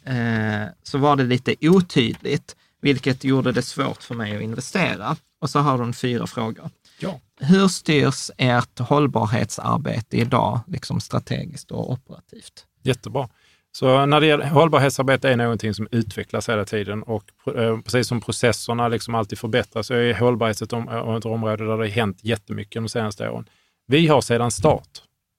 [0.04, 5.16] eh, så var det lite otydligt, vilket gjorde det svårt för mig att investera.
[5.40, 6.70] Och så har hon fyra frågor.
[6.98, 7.20] Ja.
[7.40, 12.66] Hur styrs ert hållbarhetsarbete idag, liksom strategiskt och operativt?
[12.82, 13.28] Jättebra.
[13.76, 17.24] Så när det gäller hållbarhetsarbete är någonting som utvecklas hela tiden och
[17.56, 21.56] eh, precis som processerna liksom alltid förbättras så är hållbarhet ett, om, eh, ett område
[21.56, 23.48] där det har hänt jättemycket de senaste åren.
[23.86, 24.88] Vi har sedan start,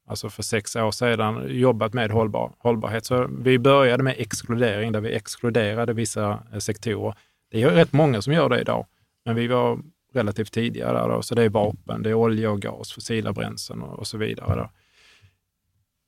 [0.07, 3.05] alltså för sex år sedan, jobbat med hållbar, hållbarhet.
[3.05, 7.15] Så vi började med exkludering där vi exkluderade vissa eh, sektorer.
[7.51, 8.85] Det är rätt många som gör det idag,
[9.25, 9.79] men vi var
[10.13, 13.81] relativt tidiga där då, så det är vapen, det är olja och gas, fossila bränslen
[13.81, 14.55] och, och så vidare.
[14.55, 14.69] Då.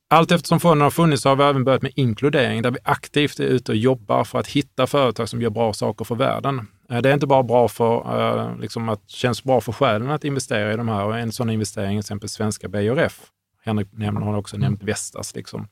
[0.09, 3.43] Allt eftersom fonden har funnits har vi även börjat med inkludering, där vi aktivt är
[3.43, 6.67] ute och jobbar för att hitta företag som gör bra saker för världen.
[6.89, 10.23] Eh, det är inte bara bra för, eh, liksom att känns bra för själen att
[10.23, 11.17] investera i de här.
[11.17, 13.21] En sån investering är exempel svenska BRF.
[13.65, 15.67] Henrik nämner, har också nämnt Vestas, liksom,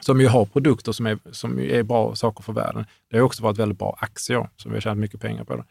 [0.00, 2.84] som ju har produkter som är, som är bra saker för världen.
[3.10, 5.64] Det har också varit väldigt bra aktier som vi har tjänat mycket pengar på.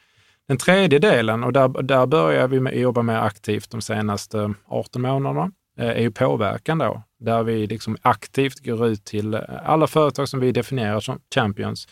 [0.47, 5.01] Den tredje delen, och där, där börjar vi med, jobba mer aktivt de senaste 18
[5.01, 9.87] månaderna, eh, är ju påverkan då där vi liksom aktivt går ut till eh, alla
[9.87, 11.87] företag som vi definierar som champions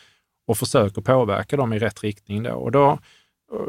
[0.48, 2.44] och försöker påverka dem i rätt riktning.
[2.44, 2.52] Då.
[2.52, 3.00] Och då,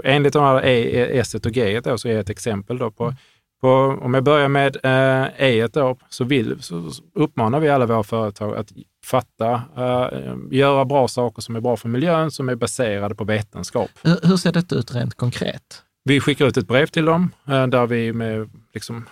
[0.04, 3.14] enligt de här E, S och G då, så är ett exempel då på,
[3.61, 8.02] på, om jag börjar med eh, E då, så, vill, så uppmanar vi alla våra
[8.02, 8.72] företag att
[9.04, 13.90] fatta, eh, göra bra saker som är bra för miljön, som är baserade på vetenskap.
[14.02, 15.82] Hur, hur ser detta ut rent konkret?
[16.04, 19.04] Vi skickar ut ett brev till dem eh, där vi med liksom,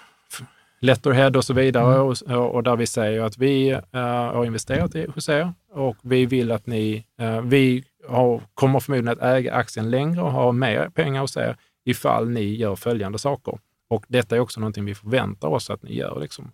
[0.81, 2.07] letterhead och så vidare mm.
[2.07, 6.27] och, och, där vi säger att vi uh, har investerat i, hos er och vi
[6.27, 10.89] vill att ni, uh, vi har, kommer förmodligen att äga aktien längre och ha mer
[10.89, 13.59] pengar hos er ifall ni gör följande saker.
[13.89, 16.20] Och detta är också någonting vi förväntar oss att ni gör.
[16.20, 16.53] Liksom.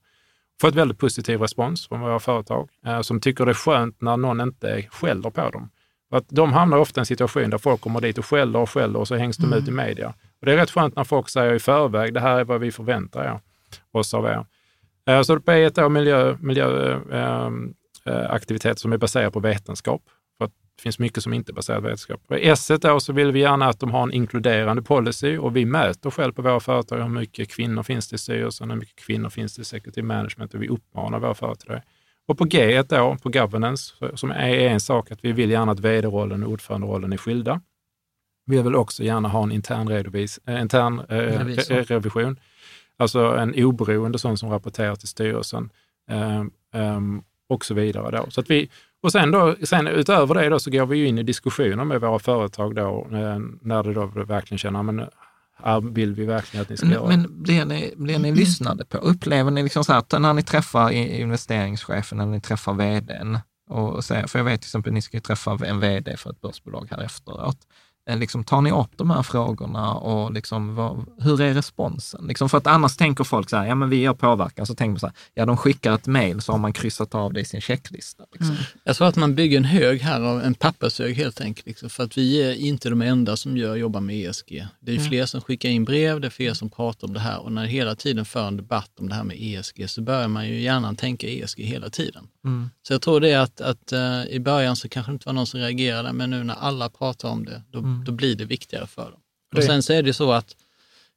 [0.60, 4.16] Får ett väldigt positiv respons från våra företag uh, som tycker det är skönt när
[4.16, 5.70] någon inte skäller på dem.
[6.10, 8.70] För att de hamnar ofta i en situation där folk kommer dit och skäller och
[8.70, 9.58] skäller och så hängs de mm.
[9.58, 10.08] ut i media.
[10.08, 12.72] Och det är rätt skönt när folk säger i förväg, det här är vad vi
[12.72, 13.40] förväntar er
[13.92, 14.44] oss av er.
[15.06, 20.02] Eh, så på ett miljö, miljöaktiviteter ehm, som är baserade på vetenskap.
[20.38, 22.28] För det finns mycket som inte är baserat på vetenskap.
[22.28, 25.64] På S då så vill vi gärna att de har en inkluderande policy och vi
[25.64, 29.28] mäter själv på våra företag hur mycket kvinnor finns det i styrelsen, hur mycket kvinnor
[29.28, 31.82] finns det i executive management och vi uppmanar våra företag det.
[32.26, 35.80] Och på G då, på governance, som är en sak att vi vill gärna att
[35.80, 37.60] vd-rollen och ordföranderollen är skilda.
[38.46, 42.36] Vi vill också gärna ha en intern, redovis, eh, intern eh, revision
[43.02, 45.70] Alltså en oberoende sån som rapporterar till styrelsen
[46.10, 48.16] um, um, och så vidare.
[48.16, 48.30] Då.
[48.30, 48.70] Så att vi,
[49.02, 52.18] och sen, då, sen utöver det då, så går vi in i diskussioner med våra
[52.18, 55.04] företag då, eh, när det då verkligen känner, men
[55.94, 57.06] vill vi verkligen att ni ska men, göra?
[57.06, 58.98] Men blir ni, blir ni lyssnade på?
[58.98, 63.38] Upplever ni liksom så att när ni träffar investeringschefen eller ni träffar vdn,
[63.70, 66.40] och så, för jag vet till exempel att ni ska träffa en vd för ett
[66.40, 67.58] börsbolag här efteråt.
[68.10, 72.26] Eh, liksom, tar ni upp de här frågorna och liksom, vad, hur är responsen?
[72.26, 74.90] Liksom, för att annars tänker folk så här, ja men vi gör påverkan, så tänker
[74.90, 77.44] man så här, ja de skickar ett mejl så har man kryssat av det i
[77.44, 78.24] sin checklista.
[78.32, 78.50] Liksom.
[78.50, 78.62] Mm.
[78.84, 82.18] Jag tror att man bygger en hög här, en pappershög helt enkelt, liksom, för att
[82.18, 84.66] vi är inte de enda som gör, jobbar med ESG.
[84.80, 85.08] Det är mm.
[85.08, 87.66] fler som skickar in brev, det är fler som pratar om det här och när
[87.66, 90.94] hela tiden för en debatt om det här med ESG så börjar man ju gärna
[90.94, 92.28] tänka ESG hela tiden.
[92.44, 92.70] Mm.
[92.82, 95.46] Så jag tror det att, att uh, i början så kanske det inte var någon
[95.46, 98.04] som reagerade, men nu när alla pratar om det, då, mm.
[98.04, 99.20] då blir det viktigare för dem.
[99.56, 100.56] Och sen så är det så att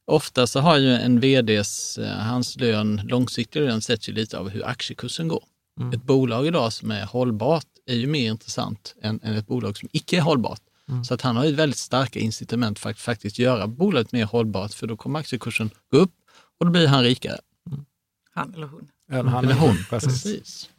[0.05, 4.49] ofta så har ju en vds, uh, hans lön, långsiktig lön sätts ju lite av
[4.49, 5.43] hur aktiekursen går.
[5.79, 5.93] Mm.
[5.93, 9.89] Ett bolag idag som är hållbart är ju mer intressant än, än ett bolag som
[9.91, 10.61] icke är hållbart.
[10.89, 11.03] Mm.
[11.03, 14.73] Så att han har ju väldigt starka incitament för att faktiskt göra bolaget mer hållbart,
[14.73, 16.13] för då kommer aktiekursen gå upp
[16.59, 17.39] och då blir han rikare.
[17.71, 17.85] Mm.
[18.33, 18.87] Han eller hon.
[19.11, 20.23] Eller han eller hon, precis.
[20.23, 20.69] precis.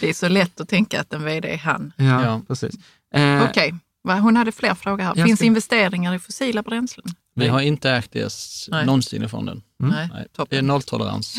[0.00, 1.92] Det är så lätt att tänka att en vd är han.
[1.96, 2.42] Ja, ja.
[2.48, 2.74] precis.
[3.14, 3.78] Eh, Okej, okay.
[4.04, 5.14] Hon hade fler frågor här.
[5.14, 5.46] Finns ska...
[5.46, 7.06] investeringar i fossila bränslen?
[7.34, 8.32] Vi har inte ägt det
[8.84, 9.62] någonsin i fonden.
[9.82, 9.94] Mm.
[9.94, 10.46] Nej, Nej.
[10.50, 11.36] Det är nolltolerans.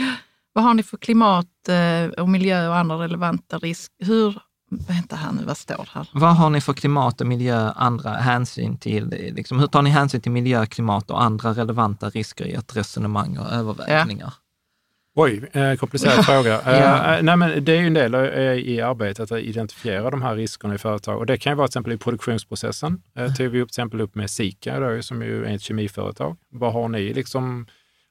[0.53, 4.05] Vad har ni för klimat eh, och miljö och andra relevanta risker?
[4.05, 6.09] Hur Vänta här nu, vad står här?
[6.13, 9.07] Vad har ni för klimat och miljö, andra hänsyn till?
[9.35, 13.37] Liksom, hur tar ni hänsyn till miljö, klimat och andra relevanta risker i ert resonemang
[13.37, 14.33] och övervägningar?
[14.37, 14.44] Ja.
[15.17, 16.61] Oj, eh, komplicerad fråga.
[16.65, 17.15] ja.
[17.15, 18.21] eh, nej, men det är ju en del eh,
[18.53, 21.17] i arbetet att identifiera de här riskerna i företag.
[21.17, 23.01] Och det kan ju vara till exempel i produktionsprocessen.
[23.15, 26.37] Eh, tog vi upp, till exempel upp med Sika då, som ju är ett kemiföretag.
[26.49, 27.67] Vad har ni liksom,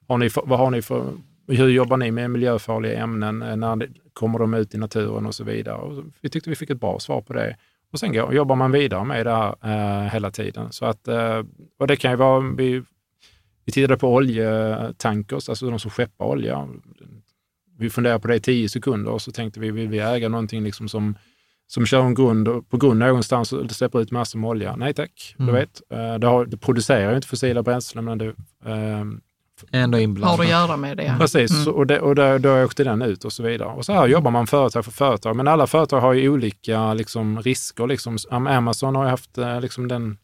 [0.07, 1.13] har ni, vad har ni för,
[1.47, 3.41] hur jobbar ni med miljöfarliga ämnen?
[3.41, 5.77] Eh, när kommer de ut i naturen och så vidare?
[5.77, 7.55] Och vi tyckte vi fick ett bra svar på det.
[7.91, 10.71] Och sen går, jobbar man vidare med det här eh, hela tiden.
[10.71, 11.43] Så att, eh,
[11.79, 12.83] och det kan ju vara, vi,
[13.65, 16.67] vi tittade på oljetankers, alltså de som skeppar olja.
[17.77, 20.63] Vi funderade på det i tio sekunder och så tänkte vi, vill vi äga någonting
[20.63, 21.15] liksom som,
[21.67, 24.75] som kör en grund, på grund någonstans och släpper ut massor med olja?
[24.75, 25.47] Nej tack, mm.
[25.47, 25.81] du vet.
[25.89, 28.27] Eh, det, har, det producerar ju inte fossila bränslen, men det,
[28.65, 29.03] eh,
[29.71, 29.97] ändå.
[30.25, 31.15] Har att göra med det.
[31.19, 31.73] Precis, mm.
[31.73, 33.69] och, det, och då, då åkte den ut och så vidare.
[33.69, 37.41] Och så här jobbar man företag för företag, men alla företag har ju olika liksom,
[37.41, 37.87] risker.
[37.87, 38.17] Liksom.
[38.29, 40.17] Amazon har ju haft eh, liksom, den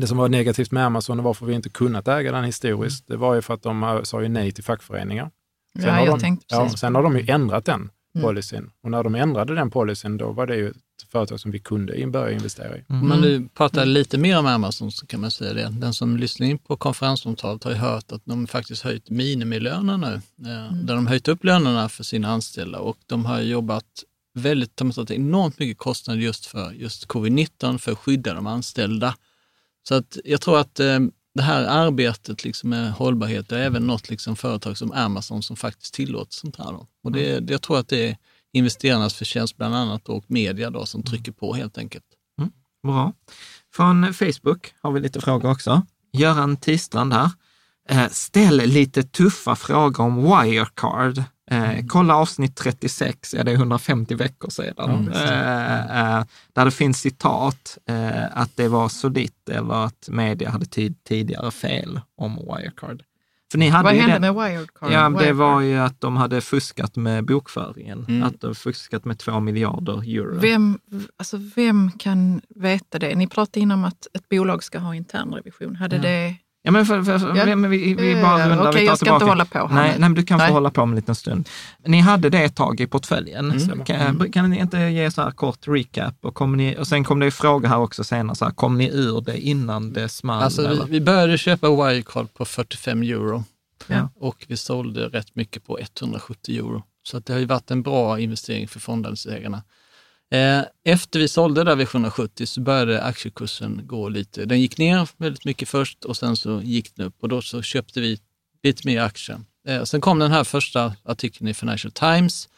[0.00, 3.16] det som var negativt med Amazon och varför vi inte kunnat äga den historiskt, det
[3.16, 5.30] var ju för att de sa ju nej till fackföreningar.
[5.78, 8.26] Sen, ja, har, de, ja, sen har de ju ändrat den mm.
[8.26, 8.70] policyn.
[8.82, 10.76] Och när de ändrade den policyn, då var det ju ett
[11.12, 12.84] företag som vi kunde börja investera i.
[12.88, 13.08] Mm.
[13.08, 15.68] Men du pratar lite mer om Amazon så kan man säga det.
[15.80, 20.20] Den som lyssnar in på konferensomtalet har ju hört att de faktiskt höjt minimilöner nu.
[20.50, 20.86] Eh, mm.
[20.86, 23.84] Där de höjt upp lönerna för sina anställda och de har jobbat
[24.34, 28.46] väldigt, de har tagit enormt mycket kostnader just för just covid-19 för att skydda de
[28.46, 29.14] anställda.
[29.88, 30.98] Så att jag tror att eh,
[31.34, 35.94] det här arbetet liksom med hållbarhet är även något liksom företag som Amazon som faktiskt
[35.94, 36.72] tillåter sånt här.
[36.72, 36.86] Då.
[37.04, 37.46] Och det, mm.
[37.48, 38.16] jag tror att det är
[38.52, 42.04] investerarnas förtjänst bland annat och media då, som trycker på helt enkelt.
[42.38, 43.12] Mm, bra.
[43.74, 45.82] Från Facebook har vi lite frågor också.
[46.12, 47.30] Göran Tistrand här.
[47.88, 51.22] Eh, ställ lite tuffa frågor om Wirecard.
[51.50, 51.88] Eh, mm.
[51.88, 55.12] kolla avsnitt 36, ja det är 150 veckor sedan, mm.
[55.12, 60.66] eh, eh, där det finns citat eh, att det var solitt eller att media hade
[60.66, 63.02] tid, tidigare fel om Wirecard.
[63.52, 64.92] För ni hade Vad hände den, med Wirecard?
[64.92, 65.26] Ja, Wirecard.
[65.26, 68.06] det var ju att de hade fuskat med bokföringen.
[68.08, 68.22] Mm.
[68.22, 70.38] Att de fuskat med två miljarder euro.
[70.38, 70.78] Vem,
[71.16, 73.14] alltså vem kan veta det?
[73.14, 75.76] Ni pratade innan om att ett bolag ska ha internrevision.
[75.76, 76.02] Hade ja.
[76.02, 76.36] det
[76.66, 77.56] Ja, men för, för, för, ja.
[77.56, 79.24] vi, vi bara rundar, Okej, jag ska tillbaka.
[79.24, 80.48] inte hålla på här nej, nej, du kan nej.
[80.48, 81.48] få hålla på om en liten stund.
[81.86, 83.50] Ni hade det ett tag i portföljen.
[83.50, 83.84] Mm.
[83.84, 84.32] Kan, mm.
[84.32, 86.14] kan, ni inte ge så här kort recap?
[86.20, 88.78] Och, kom ni, och sen kom det en fråga här också senare, så här, kom
[88.78, 90.42] ni ur det innan det small?
[90.42, 93.44] Alltså, vi, vi, började köpa Wirecard på 45 euro
[93.86, 94.08] ja.
[94.20, 96.82] och vi sålde rätt mycket på 170 euro.
[97.02, 99.62] Så att det har ju varit en bra investering för fondandelsägarna.
[100.30, 104.44] Eh, efter vi sålde där vid 770 så började aktiekursen gå lite.
[104.44, 107.62] Den gick ner väldigt mycket först och sen så gick den upp och då så
[107.62, 108.18] köpte vi
[108.62, 109.40] lite mer aktier.
[109.68, 112.48] Eh, sen kom den här första artikeln i Financial Times.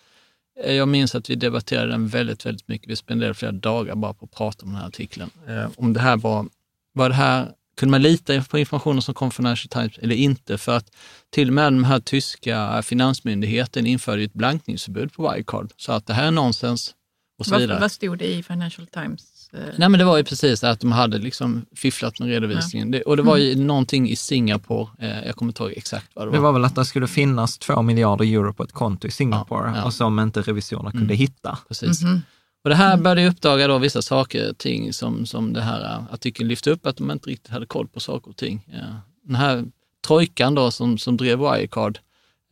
[0.65, 2.91] Eh, jag minns att vi debatterade den väldigt, väldigt mycket.
[2.91, 5.31] Vi spenderade flera dagar bara på att prata om den här artikeln.
[5.77, 6.47] Om det här var,
[6.93, 10.59] var det här, kunde man lita på informationen som kom från Financial Times eller inte?
[10.59, 10.91] För att
[11.31, 15.71] till och med den här tyska finansmyndigheten införde ett blankningsförbud på Wirecard.
[15.77, 16.95] Så att det här är nonsens
[17.39, 17.81] och så vad, vidare.
[17.81, 19.51] Vad stod det i Financial Times?
[19.53, 19.61] Eh?
[19.77, 22.93] Nej, men det var ju precis att de hade liksom fifflat med redovisningen.
[22.93, 22.99] Ja.
[22.99, 23.67] Det, och det var ju mm.
[23.67, 26.37] någonting i Singapore, eh, jag kommer inte ihåg exakt vad det var.
[26.37, 29.71] Det var väl att det skulle finnas två miljarder euro på ett konto i Singapore
[29.71, 29.85] ja, ja.
[29.85, 31.17] och som inte revisorerna kunde mm.
[31.17, 31.59] hitta.
[31.69, 32.03] Precis.
[32.03, 32.21] Mm -hmm.
[32.67, 36.15] Och det här började uppdaga då vissa saker och ting som, som det här eh,
[36.15, 38.67] artikeln lyfte upp, att de inte riktigt hade koll på saker och ting.
[38.73, 39.01] Ja.
[39.23, 39.65] Den här
[40.07, 41.99] trojkan då som, som drev Wirecard,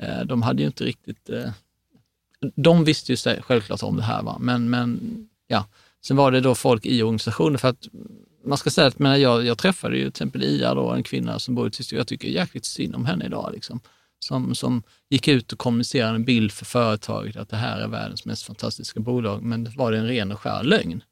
[0.03, 1.51] eh, de hade ju inte riktigt eh,
[2.55, 4.37] de visste ju självklart om det här, va?
[4.41, 5.01] Men, men
[5.47, 5.67] ja.
[6.07, 7.89] Sen var det då folk i organisationen, för att
[8.45, 11.39] man ska säga att men jag, jag träffade ju till exempel Ia, då, en kvinna
[11.39, 12.01] som bor i Tyskland.
[12.01, 13.51] Jag tycker jäkligt synd om henne idag.
[13.55, 13.81] Liksom.
[14.19, 18.25] Som, som gick ut och kommunicerade en bild för företaget att det här är världens
[18.25, 21.03] mest fantastiska bolag, men var det en ren och skär lögn.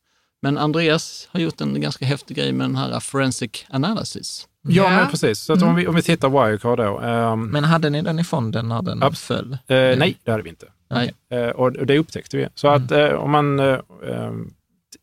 [0.42, 4.48] Men Andreas har gjort en ganska häftig grej med den här forensic analysis.
[4.62, 5.38] Ja, men precis.
[5.38, 5.68] Så mm.
[5.68, 7.00] om, vi, om vi tittar Wirecard då.
[7.00, 9.52] Um, men hade ni den i fonden när den ab- föll?
[9.52, 10.66] Uh, nej, det hade vi inte.
[10.90, 11.14] Nej.
[11.34, 12.48] Uh, och det upptäckte vi.
[12.54, 14.54] Så att uh, om man, um,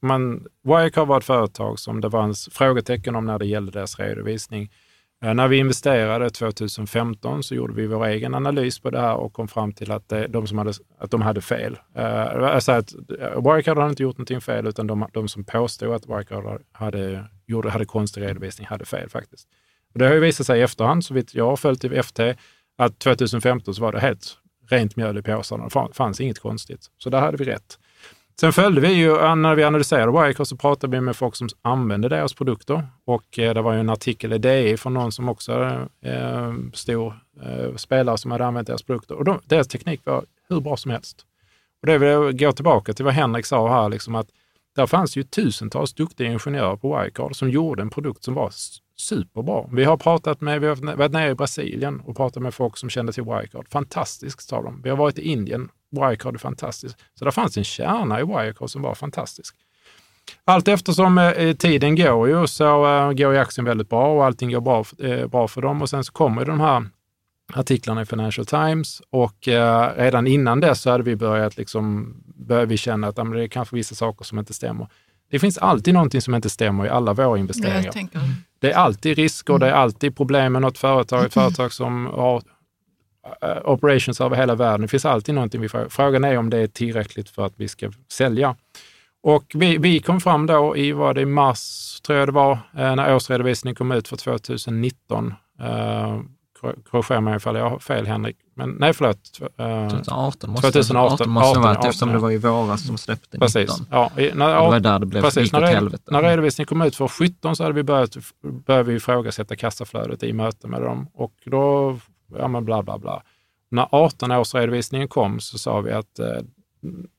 [0.01, 0.43] man...
[0.63, 4.69] Wirecard var ett företag som det var en frågetecken om när det gällde deras redovisning.
[5.23, 9.33] Eh, när vi investerade 2015 så gjorde vi vår egen analys på det här och
[9.33, 11.77] kom fram till att, de, som hade, att de hade fel.
[11.95, 16.05] Alltså att eh, Wirecard hade inte gjort någonting fel, utan de, de som påstod att
[16.05, 19.47] Wirecard hade, gjorde, hade konstig redovisning hade fel faktiskt.
[19.93, 22.19] Och det har ju visat sig i efterhand, så vitt jag har följt i FT,
[22.77, 24.37] att 2015 så var det helt
[24.69, 25.63] rent mjöl i påsarna.
[25.67, 26.85] Det fanns inget konstigt.
[26.97, 27.79] Så där hade vi rätt.
[28.39, 32.09] Sen följde vi ju, när vi analyserade Wirecard så pratade vi med folk som använde
[32.09, 35.51] deras produkter och eh, det var ju en artikel i DI från någon som också
[35.51, 39.15] är eh, stor eh, spelare som hade använt deras produkter.
[39.15, 41.25] Och de, deras teknik var hur bra som helst.
[41.81, 44.27] Och det vill jag gå tillbaka till vad Henrik sa här, liksom att
[44.79, 48.51] där fanns ju tusentals duktiga ingenjörer på Wirecard som gjorde en produkt som var
[48.95, 49.69] superbra.
[49.71, 52.89] Vi har pratat med, vi har varit nere i Brasilien och pratat med folk som
[52.89, 53.67] kände till Wirecard.
[53.69, 54.81] Fantastiskt, sa de.
[54.81, 56.97] Vi har varit i Indien Wirecard är fantastiskt.
[57.15, 59.55] Så det fanns en kärna i Wirecard som var fantastisk.
[60.45, 64.25] Allt eftersom eh, eh, tiden går ju så eh, går ju aktien väldigt bra och
[64.25, 64.85] allting går bra,
[65.27, 65.81] bra för dem.
[65.81, 66.85] Och sen så kommer de här
[67.53, 72.65] artiklarna i Financial Times och eh, redan innan dess så hade vi börjat liksom, började
[72.65, 74.87] vi känna att det är kanske vissa saker som inte stämmer.
[75.31, 77.93] Det finns alltid någonting som inte stämmer i alla våra investeringar.
[78.59, 79.59] Det är alltid risker, mm.
[79.59, 82.41] det är alltid problem med något företag, ett företag som har
[83.41, 84.81] Eh, operations över hela världen.
[84.81, 85.89] Det finns alltid någonting vi frågar.
[85.89, 88.55] Frågan är om det är tillräckligt för att vi ska sälja.
[89.23, 92.51] Och vi, vi kom fram då i, var det i mars, tror jag det var,
[92.51, 95.33] eh, när årsredovisningen kom ut för 2019.
[96.61, 98.37] Korrigera mig ifall jag har fel Henrik.
[98.55, 99.39] Men nej, förlåt.
[99.41, 103.37] Uh, 2018 måste, 2018 måste 18, 18, varit, eftersom det var i våras som släppte
[103.37, 103.39] 19.
[103.39, 103.87] Precis.
[103.91, 106.03] Ja, när, det var där det blev precis, när, helvete.
[106.11, 108.17] när redovisningen kom ut för 17 så hade vi börjat,
[108.65, 111.07] börjat vi ifrågasätta kassaflödet i möte med dem.
[111.13, 111.97] Och då
[112.37, 113.23] ja men bla bla bla.
[113.71, 116.41] När 18-årsredovisningen kom så sa vi att eh,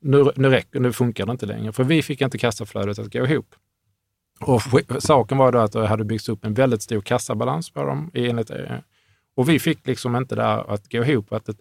[0.01, 3.27] nu, nu, räcker, nu funkar det inte längre, för vi fick inte kassaflödet att gå
[3.27, 3.55] ihop.
[4.41, 4.63] Och
[4.99, 8.11] saken var då att det hade byggts upp en väldigt stor kassabalans på dem.
[8.15, 8.77] Enligt, eh,
[9.37, 11.33] och vi fick liksom inte det att gå ihop.
[11.33, 11.57] Att det,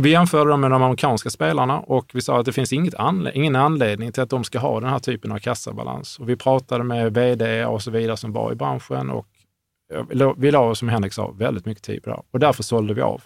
[0.00, 3.32] vi jämförde dem med de amerikanska spelarna och vi sa att det finns inget anle
[3.34, 6.18] ingen anledning till att de ska ha den här typen av kassabalans.
[6.18, 9.26] Och vi pratade med vd och så vidare som var i branschen och
[10.36, 13.22] vi la, som Henrik sa, väldigt mycket tid på det och därför sålde vi av.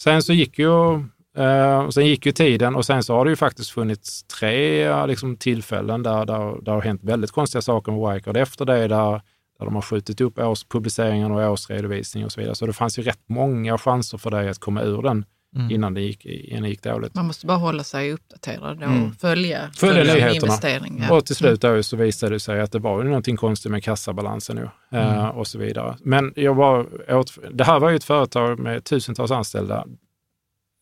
[0.00, 0.94] Sen så gick ju,
[1.36, 5.36] eh, sen gick ju tiden och sen så har det ju faktiskt funnits tre liksom,
[5.36, 9.20] tillfällen där, där, där har hänt väldigt konstiga saker med Wirecard efter det, där,
[9.58, 12.54] där de har skjutit upp årspubliceringen och årsredovisning och så vidare.
[12.54, 15.24] Så det fanns ju rätt många chanser för dig att komma ur den
[15.56, 15.70] mm.
[15.70, 17.14] innan, det gick, innan det gick dåligt.
[17.14, 19.12] Man måste bara hålla sig uppdaterad och mm.
[19.12, 21.12] följa, följa, följa investeringar.
[21.12, 23.84] Och till slut då så visade det sig att det var ju någonting konstigt med
[23.84, 25.18] kassabalansen nu, mm.
[25.18, 25.96] uh, och så vidare.
[26.00, 29.86] Men jag var åt, det här var ju ett företag med tusentals anställda.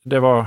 [0.05, 0.47] Det var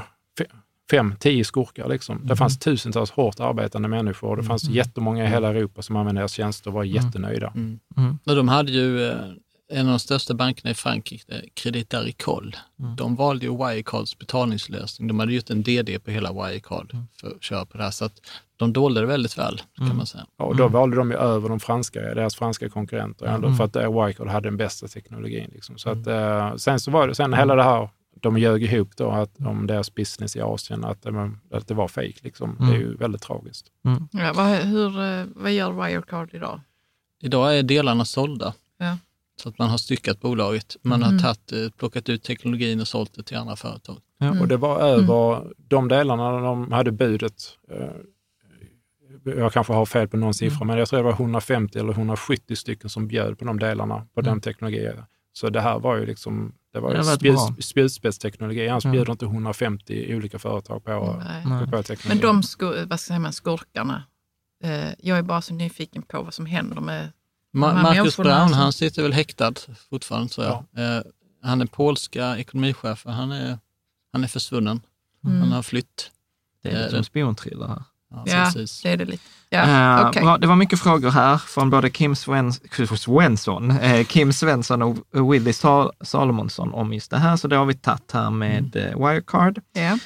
[0.91, 1.89] fem, tio skurkar.
[1.89, 2.15] Liksom.
[2.15, 2.27] Mm.
[2.27, 4.37] Det fanns tusentals hårt arbetande människor.
[4.37, 4.75] Det fanns mm.
[4.75, 6.95] jättemånga i hela Europa som använde deras tjänster och var mm.
[6.95, 7.51] jättenöjda.
[7.55, 7.79] Mm.
[7.97, 8.17] Mm.
[8.25, 9.17] de hade ju eh,
[9.71, 12.95] en av de största bankerna i Frankrike, Credit Agricole, mm.
[12.95, 15.07] de valde ju Wirecards betalningslösning.
[15.07, 17.07] De hade gjort en DD på hela Wirecard mm.
[17.21, 17.91] för att köra på det här.
[17.91, 18.21] Så att
[18.57, 19.97] de dolde det väldigt väl, kan mm.
[19.97, 20.25] man säga.
[20.37, 20.73] Ja, och då mm.
[20.73, 23.57] valde de ju över de franska, deras franska konkurrenter, ändå, mm.
[23.57, 25.49] för att Wirecard hade den bästa teknologin.
[25.53, 25.77] Liksom.
[25.77, 27.89] Så att, eh, sen så var det, sen hela det här,
[28.21, 31.05] de ljög ihop då att, om deras business i Asien, att,
[31.51, 32.23] att det var fejk.
[32.23, 32.57] Liksom.
[32.59, 33.65] Det är ju väldigt tragiskt.
[34.11, 36.61] Ja, vad, hur, eh, vad gör Wirecard idag?
[37.21, 38.53] Idag är delarna sålda.
[38.77, 38.97] Ja.
[39.41, 40.77] Så att man har styckat bolaget.
[40.81, 41.21] Man har mm.
[41.21, 43.97] tagit, eh, plockat ut teknologin och sålt det till andra företag.
[44.17, 45.53] Ja, och det var över mm.
[45.57, 47.57] de delarna de hade budet.
[47.71, 47.87] Eh,
[49.23, 50.67] jag kanske har fel på någon siffra, mm.
[50.67, 54.21] men jag tror det var 150 eller 170 stycken som bjöd på de delarna på
[54.21, 54.41] den mm.
[54.41, 55.03] teknologin.
[55.33, 58.67] Så det här var ju liksom det var, var spjutspetsteknologi.
[58.67, 61.67] Han bjuder inte 150 olika företag på, Nej.
[61.71, 62.07] på teknologi.
[62.07, 64.03] Men de skur, vad säger man, skurkarna,
[64.63, 67.11] eh, jag är bara så nyfiken på vad som händer med
[67.53, 69.53] Ma Marcus Brown, han sitter väl häktad
[69.89, 70.65] fortfarande tror jag.
[70.71, 70.97] Ja.
[70.97, 71.01] Eh,
[71.41, 73.59] han är polska ekonomichef, han är,
[74.11, 74.81] han är försvunnen.
[75.25, 75.39] Mm.
[75.39, 76.11] Han har flytt.
[76.63, 77.83] Det är lite som spionthriller här.
[78.11, 78.51] Ja, ja
[78.83, 79.23] det är det lite.
[79.49, 80.37] Ja, uh, okay.
[80.37, 85.91] Det var mycket frågor här från både Kim Svensson, eh, Kim Svensson och Willy Sal
[86.01, 88.87] Salomonsson om just det här, så det har vi tagit här med mm.
[88.87, 89.59] eh, Wirecard.
[89.77, 89.97] Yeah.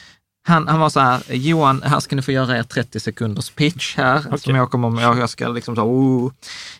[0.48, 3.98] Han, han var så här, Johan, här ska ni få göra er 30 sekunders pitch
[3.98, 4.38] här, okay.
[4.38, 6.32] som jag kommer jag, jag ska liksom så, oh.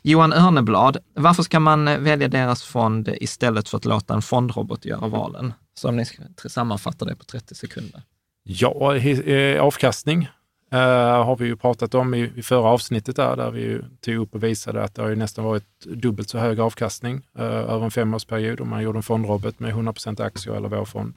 [0.02, 5.08] Johan Örneblad, varför ska man välja deras fond istället för att låta en fondrobot göra
[5.08, 5.54] valen?
[5.74, 8.02] Så om ni ska sammanfatta det på 30 sekunder.
[8.44, 10.30] Ja, eh, avkastning
[10.74, 14.36] uh, har vi ju pratat om i, i förra avsnittet där, där vi tog upp
[14.36, 17.92] och visade att det har ju nästan varit dubbelt så hög avkastning uh, över en
[17.92, 21.14] femårsperiod om man gjorde en fondrobot med 100% aktier eller vår fond.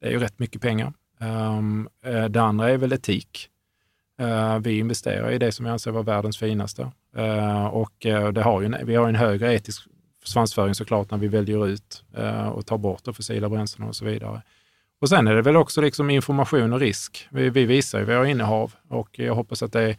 [0.00, 0.92] Det är ju rätt mycket pengar.
[1.20, 1.88] Um,
[2.30, 3.48] det andra är väl etik.
[4.20, 6.90] Uh, vi investerar i det som vi anser vara världens finaste.
[7.18, 9.88] Uh, och uh, det har ju, vi har en högre etisk
[10.24, 12.04] svansföring såklart när vi väljer ut
[12.52, 14.42] och tar bort de fossila bränslen och så vidare.
[15.00, 17.28] Och sen är det väl också liksom information och risk.
[17.30, 19.96] Vi, vi visar ju våra innehav och jag hoppas att det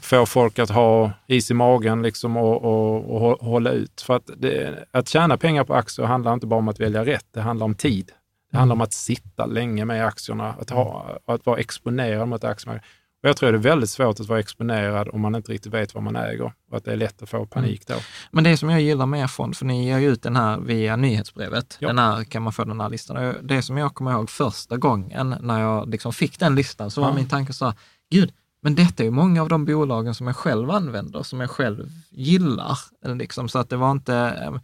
[0.00, 4.00] får folk att ha is i magen liksom och, och, och hålla ut.
[4.00, 7.26] För att, det, att tjäna pengar på aktier handlar inte bara om att välja rätt,
[7.30, 8.12] det handlar om tid.
[8.50, 12.80] Det handlar om att sitta länge med aktierna, att, ha, att vara exponerad mot aktierna.
[13.22, 15.94] Och jag tror det är väldigt svårt att vara exponerad om man inte riktigt vet
[15.94, 17.94] vad man äger och att det är lätt att få panik då.
[18.30, 20.60] Men det som jag gillar med er fond, för ni ger ju ut den här
[20.60, 21.88] via nyhetsbrevet, ja.
[21.88, 23.34] den här kan man få den här listan.
[23.42, 27.08] Det som jag kommer ihåg första gången när jag liksom fick den listan så var
[27.08, 27.14] ja.
[27.14, 27.74] min tanke så här,
[28.10, 31.50] gud, men detta är ju många av de bolagen som jag själv använder, som jag
[31.50, 32.78] själv gillar.
[33.14, 34.60] Liksom, så att det var inte,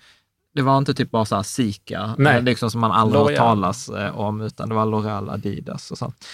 [0.54, 4.18] det var inte typ bara så här Sika, liksom som man aldrig har talas eh,
[4.18, 6.26] om, utan det var L'Oreal, Adidas och sånt.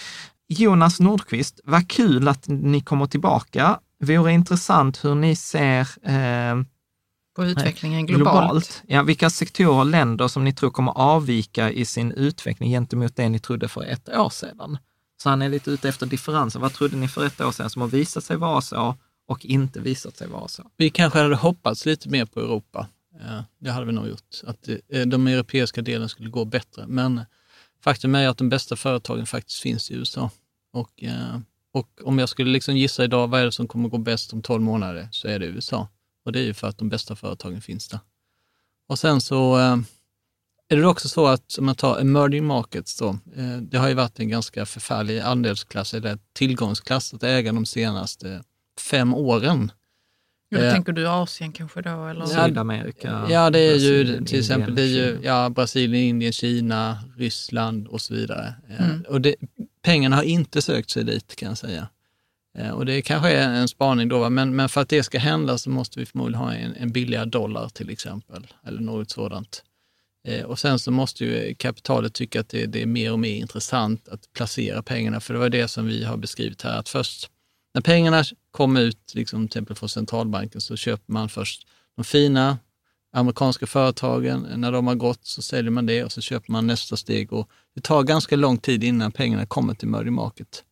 [0.53, 3.79] Jonas Nordqvist, vad kul att ni kommer tillbaka.
[3.99, 5.79] Vore intressant hur ni ser
[6.09, 6.63] eh,
[7.35, 8.33] på utvecklingen globalt.
[8.33, 8.83] globalt.
[8.87, 13.29] Ja, vilka sektorer och länder som ni tror kommer avvika i sin utveckling gentemot det
[13.29, 14.77] ni trodde för ett år sedan.
[15.23, 16.61] Så han är lite ute efter differensen.
[16.61, 18.95] Vad trodde ni för ett år sedan som har visat sig vara så
[19.27, 20.63] och inte visat sig vara så?
[20.77, 22.87] Vi kanske hade hoppats lite mer på Europa.
[23.59, 24.41] Det hade vi nog gjort.
[24.43, 26.87] Att eh, de europeiska delen skulle gå bättre.
[26.87, 27.21] Men
[27.83, 30.29] faktum är att de bästa företagen faktiskt finns i USA.
[30.71, 31.39] Och, eh,
[31.73, 34.41] och om jag skulle liksom gissa idag, vad är det som kommer gå bäst om
[34.41, 35.87] 12 månader, så är det USA.
[36.25, 37.99] Och det är ju för att de bästa företagen finns där.
[38.87, 39.77] Och sen så eh,
[40.69, 43.17] är det också så att, om man tar emerging markets då,
[43.61, 48.43] det har ju varit en ganska förfärlig andelsklass, eller tillgångsklass att äga de senaste
[48.79, 49.71] fem åren.
[50.49, 52.05] Ja, då eh, tänker du Asien kanske då?
[52.05, 52.25] Eller?
[52.25, 53.27] Sydamerika?
[53.29, 57.87] Ja, det är ju Brasilien, till exempel det är ju, ja, Brasilien, Indien, Kina, Ryssland
[57.87, 58.53] och så vidare.
[58.69, 59.05] Eh, mm.
[59.09, 59.35] Och det,
[59.81, 61.87] pengarna har inte sökt sig dit kan jag säga.
[62.57, 65.57] Eh, och det kanske är en spaning då, men, men för att det ska hända
[65.57, 69.63] så måste vi förmodligen ha en, en billigare dollar till exempel, eller något sådant.
[70.27, 73.35] Eh, och sen så måste ju kapitalet tycka att det, det, är mer och mer
[73.35, 77.29] intressant att placera pengarna, för det var det som vi har beskrivit här, att först
[77.73, 82.57] när pengarna kom ut, liksom, till exempel från centralbanken, så köper man först de fina
[83.11, 84.47] amerikanska företagen.
[84.55, 87.33] När de har gått så säljer man det och så köper man nästa steg.
[87.33, 90.63] Och det tar ganska lång tid innan pengarna kommer till emerging market.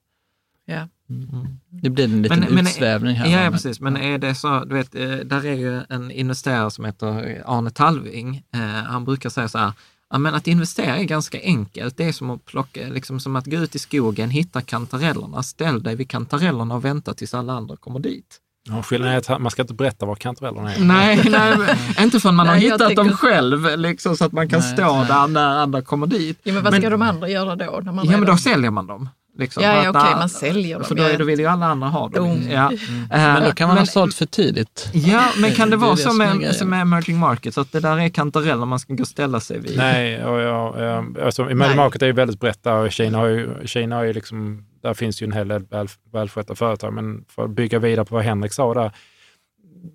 [0.65, 0.87] Ja.
[1.09, 1.59] Mm.
[1.69, 3.27] Det blir en liten men, utsvävning här.
[3.27, 3.79] Ja, ja, precis.
[3.79, 7.69] Men är det så, du vet, eh, där är ju en investerare som heter Arne
[7.69, 8.43] Talving.
[8.53, 9.73] Eh, han brukar säga så här,
[10.09, 11.97] Ja, men att investera är ganska enkelt.
[11.97, 15.83] Det är som att, plocka, liksom som att gå ut i skogen, hitta kantarellerna, ställ
[15.83, 18.39] dig vid kantarellerna och vänta tills alla andra kommer dit.
[18.67, 20.79] Ja, skillnaden är att man ska inte berätta var kantarellerna är.
[20.79, 22.95] Nej, nej inte förrän man har hittat tänker...
[22.95, 25.07] dem själv, liksom, så att man kan nej, stå nej.
[25.07, 26.39] där när andra kommer dit.
[26.43, 27.79] Ja, men vad ska men, de andra göra då?
[27.83, 29.09] När man ja, men då säljer man dem.
[29.39, 30.83] Liksom, ja, ja okej, okay, man säljer dem.
[30.83, 32.31] För då, då vill ju alla andra ha dem.
[32.31, 32.51] Mm.
[32.51, 32.67] Ja.
[32.67, 33.07] Mm.
[33.09, 34.89] men då kan man men, ha sålt för tidigt.
[34.93, 37.79] Ja, men kan det, det vara det så med, som med emerging markets, att det
[37.79, 39.77] där är kantareller man ska gå och ställa sig vid?
[39.77, 43.49] Nej, och ja, alltså, emerging market är ju väldigt brett där och Kina har ju,
[43.65, 47.43] Kina har ju liksom, där finns ju en hel del väl, välskötta företag, men för
[47.43, 48.91] att bygga vidare på vad Henrik sa där,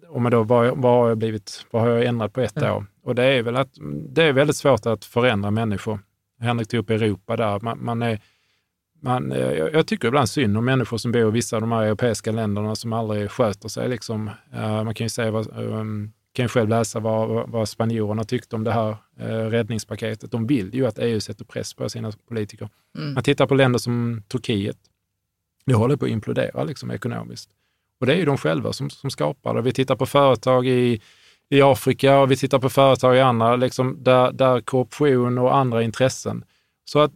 [0.09, 2.73] om då, vad, vad, har jag blivit, vad har jag ändrat på ett ja.
[2.73, 2.87] år?
[3.05, 3.71] Och det är väl att
[4.09, 5.99] det är väldigt svårt att förändra människor.
[6.41, 7.61] Henrik tog upp Europa där.
[7.61, 8.21] Man, man är,
[9.05, 11.83] man, eh, jag tycker ibland synd om människor som bor i vissa av de här
[11.83, 13.89] europeiska länderna som aldrig sköter sig.
[13.89, 14.31] Liksom.
[14.55, 18.65] Uh, man kan ju säga vad, um, kan själv läsa vad, vad spanjorerna tyckte om
[18.65, 20.31] det här uh, räddningspaketet.
[20.31, 22.69] De vill ju att EU sätter press på sina politiker.
[22.99, 23.15] Mm.
[23.15, 24.77] Man tittar på länder som Turkiet.
[25.67, 27.51] Det håller på att implodera liksom, ekonomiskt.
[28.01, 29.63] Och det är ju de själva som, som skapar det.
[29.63, 31.01] Vi tittar på företag i,
[31.49, 35.83] i Afrika och vi tittar på företag i andra, liksom, där, där korruption och andra
[35.83, 36.45] intressen.
[36.85, 37.13] Så att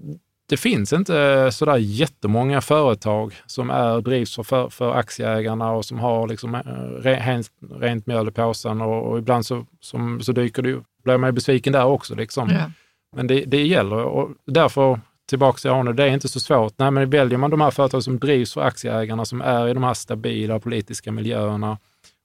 [0.48, 6.28] det finns inte sådär jättemånga företag som är, drivs för, för aktieägarna och som har
[6.28, 6.60] liksom eh,
[7.02, 11.34] rent, rent mjöl i påsen och, och ibland så, som, så dyker det, blir man
[11.34, 12.14] besviken där också.
[12.14, 12.50] Liksom.
[12.50, 12.70] Ja.
[13.16, 16.74] Men det, det gäller och därför tillbaka till Arne, det är inte så svårt.
[16.76, 19.82] Nej, men väljer man de här företagen som drivs för aktieägarna, som är i de
[19.82, 21.78] här stabila politiska miljöerna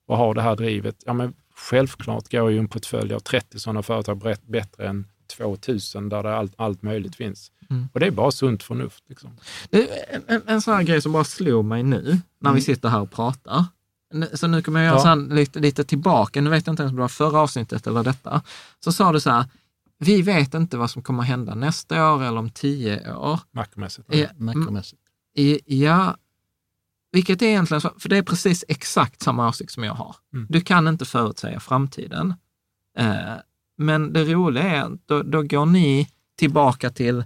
[0.08, 3.84] och har det här drivet, ja men självklart går ju en portfölj av 30 sådana
[3.84, 5.08] företag bättre än
[5.38, 7.52] 2000 där det allt, allt möjligt finns.
[7.70, 7.90] Mm.
[7.94, 9.04] Och det är bara sunt förnuft.
[9.08, 9.38] Liksom.
[10.28, 12.02] En, en sån här grej som bara slår mig nu,
[12.40, 12.56] när mm.
[12.56, 13.66] vi sitter här och pratar.
[14.34, 15.16] Så nu kommer jag göra ja.
[15.16, 18.42] lite, lite tillbaka, nu vet jag inte ens om det var förra avsnittet eller detta.
[18.80, 19.46] Så sa du så här,
[19.98, 23.40] vi vet inte vad som kommer hända nästa år eller om tio år.
[23.52, 24.08] Makromässigt.
[24.12, 25.02] Ja, makromässigt.
[25.66, 26.18] Ja,
[27.12, 30.16] vilket är egentligen, för det är precis exakt samma åsikt som jag har.
[30.34, 30.48] Mm.
[30.50, 32.34] Du kan inte förutsäga framtiden.
[32.98, 33.34] Eh,
[33.78, 36.08] men det roliga är att då, då går ni
[36.38, 37.24] tillbaka till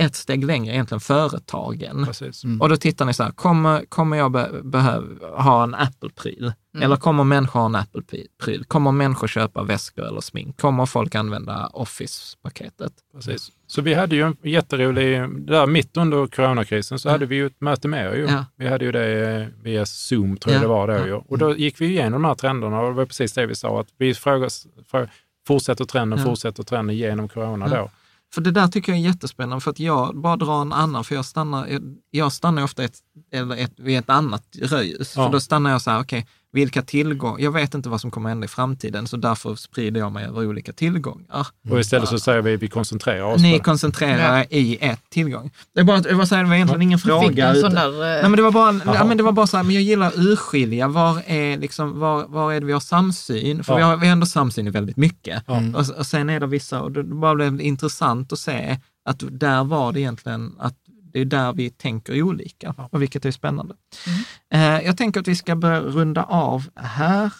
[0.00, 2.06] ett steg längre, egentligen företagen.
[2.44, 2.60] Mm.
[2.60, 6.52] Och då tittar ni så här, kommer, kommer jag be, behöva ha en Apple-pryl?
[6.74, 6.84] Mm.
[6.84, 8.64] Eller kommer människor ha en Apple-pryl?
[8.64, 10.60] Kommer människor köpa väskor eller smink?
[10.60, 12.92] Kommer folk använda Office-paketet?
[13.14, 13.52] Precis.
[13.66, 17.12] Så vi hade ju en jätterolig, där mitt under coronakrisen så ja.
[17.12, 18.26] hade vi ju ett möte med er ju.
[18.26, 18.44] Ja.
[18.56, 21.14] Vi hade ju det via Zoom, tror jag det var då ju.
[21.14, 23.80] Och då gick vi igenom de här trenderna och det var precis det vi sa,
[23.80, 24.50] att vi frågar,
[24.90, 25.10] frågar
[25.50, 27.90] fortsätter trenden, fortsätter trenden genom corona då.
[28.34, 31.14] För det där tycker jag är jättespännande, för att jag bara drar en annan, för
[31.14, 31.80] jag stannar,
[32.10, 32.98] jag stannar ofta ett,
[33.32, 35.16] eller ett, vid ett annat rödljus.
[35.16, 35.24] Ja.
[35.24, 38.10] För då stannar jag så här, okej, okay, vilka tillgångar, jag vet inte vad som
[38.10, 41.46] kommer hända i framtiden, så därför sprider jag mig över olika tillgångar.
[41.70, 44.44] Och istället så säger vi, vi koncentrerar oss Ni koncentrerar ja.
[44.50, 45.50] i ett tillgång.
[45.74, 47.54] Det, är bara, jag bara säga, det var egentligen ingen fråga.
[47.54, 49.74] Utan, där, nej, men det var bara, ja, men det var bara så här, men
[49.74, 53.64] jag gillar att urskilja, var är, liksom, var, var är det vi har samsyn?
[53.64, 53.76] För ja.
[53.76, 55.48] vi, har, vi har ändå samsyn i väldigt mycket.
[55.48, 55.74] Mm.
[55.74, 59.64] Och, och sen är det vissa, och det bara blev intressant att se att där
[59.64, 60.74] var det egentligen att
[61.12, 63.74] det är där vi tänker olika, och vilket är spännande.
[64.06, 64.80] Mm.
[64.80, 67.32] Eh, jag tänker att vi ska börja runda av här.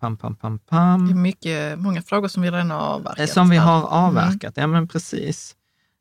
[0.00, 1.06] Pam, pam, pam, pam.
[1.06, 3.18] Det är mycket, många frågor som vi redan har avverkat.
[3.18, 4.62] Eh, som vi har avverkat, mm.
[4.62, 5.54] ja men precis.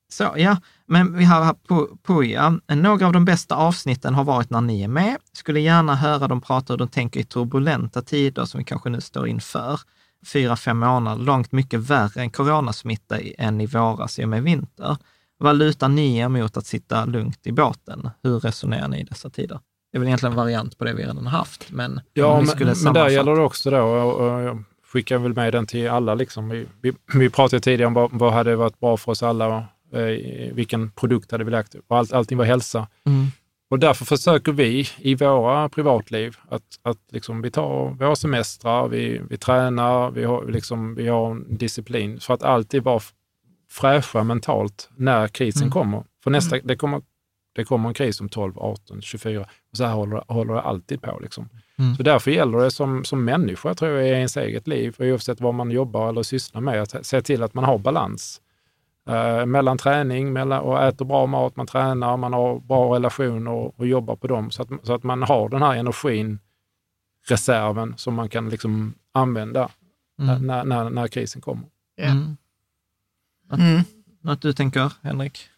[0.09, 2.59] Så ja, men vi har här på, på ja.
[2.67, 5.17] Några av de bästa avsnitten har varit när ni är med.
[5.33, 9.01] Skulle gärna höra dem prata hur de tänker i turbulenta tider som vi kanske nu
[9.01, 9.79] står inför.
[10.25, 14.97] Fyra, fem månader, långt mycket värre än coronasmitta än i våras i och med vinter.
[15.39, 18.09] Vad lutar ni er mot att sitta lugnt i båten?
[18.23, 19.59] Hur resonerar ni i dessa tider?
[19.91, 21.71] Det är väl egentligen en variant på det vi redan har haft.
[21.71, 24.63] Men ja, men, men där gäller det också då, och, och jag
[24.93, 26.15] skickar väl med den till alla.
[26.15, 26.49] Liksom.
[26.49, 29.99] Vi, vi, vi pratade tidigare om vad, vad hade varit bra för oss alla, och,
[29.99, 32.87] eh, vilken produkt hade vi lagt och allt, Allting var hälsa.
[33.05, 33.27] Mm.
[33.69, 39.21] Och därför försöker vi i våra privatliv att, att liksom, vi tar våra semestrar, vi,
[39.29, 42.99] vi tränar, vi har, liksom, vi har disciplin för att alltid vara
[43.69, 45.71] fräscha mentalt när krisen mm.
[45.71, 46.03] kommer.
[46.23, 46.67] För nästa, mm.
[46.67, 47.01] det, kommer,
[47.55, 51.01] det kommer en kris om 12, 18, 24 och så här håller, håller det alltid
[51.01, 51.19] på.
[51.19, 51.49] Liksom.
[51.79, 51.95] Mm.
[51.95, 55.53] Så därför gäller det som, som människa, tror jag, i ens eget liv, oavsett vad
[55.53, 58.41] man jobbar eller sysslar med, att se till att man har balans.
[59.09, 63.79] Eh, mellan träning mellan, och äter bra mat, man tränar, man har bra relationer och,
[63.79, 64.51] och jobbar på dem.
[64.51, 66.39] Så att, så att man har den här energin,
[67.27, 69.69] reserven, som man kan liksom använda
[70.19, 70.47] mm.
[70.47, 71.67] när, när, när krisen kommer.
[71.99, 72.11] Yeah.
[72.11, 72.37] Mm.
[74.21, 75.49] Något du tänker, Henrik?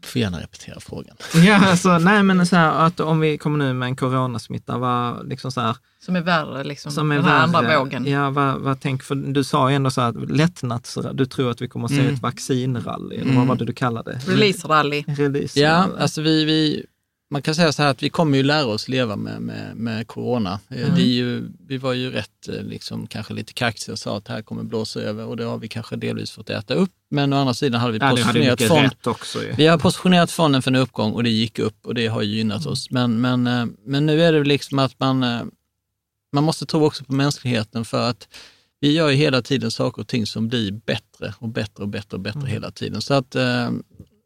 [0.00, 1.16] Du får gärna repetera frågan.
[1.34, 5.28] Ja, alltså, nej men så här, att om vi kommer nu med en coronasmitta, vad,
[5.28, 8.06] liksom så här, Som är värre, liksom, som är den här värre, andra vågen.
[8.06, 11.62] Ja, vad, vad tänk, för du sa ju ändå så här, lättnads, du tror att
[11.62, 12.14] vi kommer att se mm.
[12.14, 13.48] ett vaccinrally, eller vad mm.
[13.48, 14.32] var det du kallade det?
[14.32, 15.04] Release-rally.
[15.16, 16.86] Release ja, alltså vi, vi,
[17.30, 20.06] man kan säga så här att vi kommer ju lära oss leva med, med, med
[20.06, 20.60] corona.
[20.68, 20.94] Eh, mm.
[20.94, 24.32] Vi, ju, vi var ju rätt, eh, liksom, kanske lite kaxiga och sa att det
[24.32, 26.90] här kommer blåsa över och det har vi kanske delvis fått äta upp.
[27.10, 29.54] Men å andra sidan hade vi ja, positionerat fond, också, ja.
[29.56, 32.60] Vi har positionerat fonden för en uppgång och det gick upp och det har gynnat
[32.60, 32.72] mm.
[32.72, 32.90] oss.
[32.90, 35.18] Men, men, eh, men nu är det liksom att man,
[36.32, 38.28] man måste tro också på mänskligheten för att
[38.80, 42.16] vi gör ju hela tiden saker och ting som blir bättre och bättre och bättre
[42.16, 42.52] och bättre mm.
[42.52, 43.02] hela tiden.
[43.02, 43.36] Så att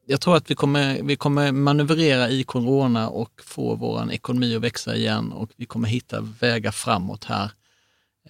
[0.07, 4.63] jag tror att vi kommer, vi kommer manövrera i corona och få vår ekonomi att
[4.63, 7.51] växa igen och vi kommer hitta vägar framåt här.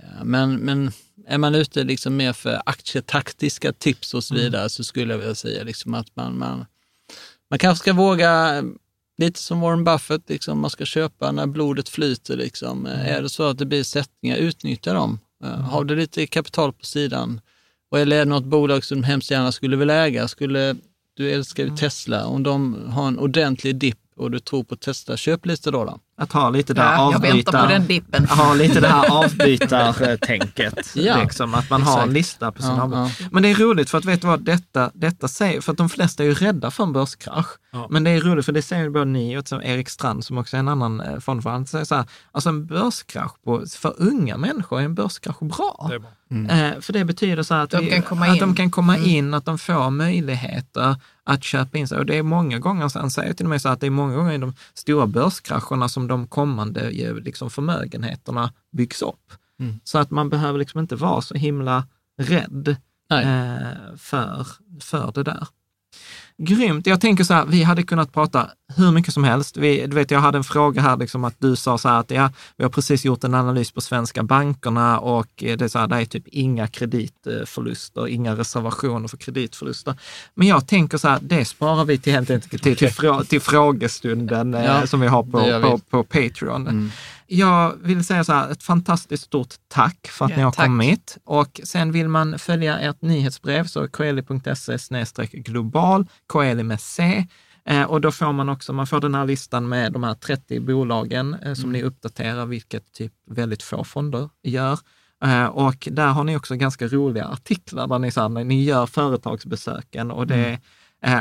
[0.01, 0.93] Eh, men, men
[1.27, 4.45] är man ute liksom mer för aktietaktiska tips och så mm.
[4.45, 6.67] vidare så skulle jag vilja säga liksom att man, man,
[7.51, 8.63] man kanske ska våga,
[9.19, 12.37] lite som Warren Buffett, liksom, man ska köpa när blodet flyter.
[12.37, 12.87] Liksom.
[12.87, 13.17] Mm.
[13.17, 15.19] Är det så att det blir sättningar, utnyttja dem.
[15.45, 15.65] Eh, mm.
[15.65, 17.41] Har du lite kapital på sidan
[17.91, 20.77] och eller är det något bolag som hemskt gärna skulle vilja äga, skulle
[21.15, 21.77] du älskar ju.
[21.77, 22.27] Tesla.
[22.27, 25.85] Om de har en ordentlig dipp och du tror på Tesla, köp lite då.
[25.85, 26.01] då.
[26.17, 28.37] Att ha lite där ja, avbytar.
[28.37, 30.93] Ha lite det här avbytartänket.
[30.95, 31.97] ja, liksom, att man exakt.
[31.97, 34.27] har en lista på sin ja, ja, Men det är roligt för att vet du
[34.27, 37.59] vad detta, detta säger, för att de flesta är ju rädda för en börskrasch.
[37.71, 37.87] Ja.
[37.91, 40.61] Men det är roligt för det säger både ni och Erik Strand som också är
[40.61, 44.85] en annan eh, fondförvaltare, säger så här, alltså en börskrasch på, för unga människor är
[44.85, 45.89] en börskrasch bra.
[45.89, 46.11] bra.
[46.33, 46.51] Mm.
[46.51, 49.09] Eh, för det betyder så att, de vi, att de kan komma mm.
[49.09, 51.99] in, att de får möjligheter att köpa in sig.
[51.99, 54.33] Och det är många gånger, han säger till mig så att det är många gånger
[54.33, 56.91] i de stora börskrascherna som de kommande
[57.21, 59.33] liksom, förmögenheterna byggs upp.
[59.61, 59.81] Mm.
[59.85, 61.87] Så att man behöver liksom inte vara så himla
[62.19, 62.77] rädd
[63.11, 64.47] eh, för,
[64.81, 65.49] för det där.
[66.39, 66.87] Grymt.
[66.87, 69.57] Jag tänker så här, vi hade kunnat prata hur mycket som helst.
[69.57, 72.11] Vi, du vet, jag hade en fråga här, liksom att du sa så här att
[72.11, 75.87] ja, vi har precis gjort en analys på svenska bankerna och det är, så här,
[75.87, 79.95] det är typ inga kreditförluster, inga reservationer för kreditförluster.
[80.35, 82.91] Men jag tänker så här, det sparar vi till, till, till,
[83.29, 86.69] till frågestunden ja, eh, som vi har på, på, på Patreon.
[86.69, 86.91] Mm
[87.33, 90.67] jag vill säga så här, ett fantastiskt stort tack för att ja, ni har tack.
[90.67, 91.19] kommit.
[91.25, 97.27] Och sen vill man följa ert nyhetsbrev så koeli.se global, Koeli med C.
[97.69, 100.61] Eh, och då får man också, man får den här listan med de här 30
[100.61, 101.73] bolagen eh, som mm.
[101.73, 104.79] ni uppdaterar, vilket typ väldigt få fonder gör.
[105.25, 108.87] Eh, och där har ni också ganska roliga artiklar där ni, så här, ni gör
[108.87, 110.61] företagsbesöken och det mm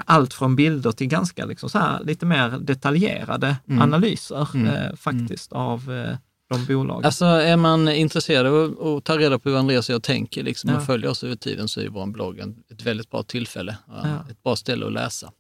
[0.06, 3.82] allt från bilder till ganska liksom så här, lite mer detaljerade mm.
[3.82, 4.68] analyser mm.
[4.68, 5.64] Eh, faktiskt mm.
[5.64, 6.18] av eh,
[6.50, 7.06] de bolagen.
[7.06, 10.70] Alltså är man intresserad av att ta reda på hur Andreas och jag tänker liksom,
[10.70, 10.78] ja.
[10.78, 12.40] och följer oss över tiden så är vår blogg
[12.72, 14.26] ett väldigt bra tillfälle, ja.
[14.30, 15.32] ett bra ställe att läsa.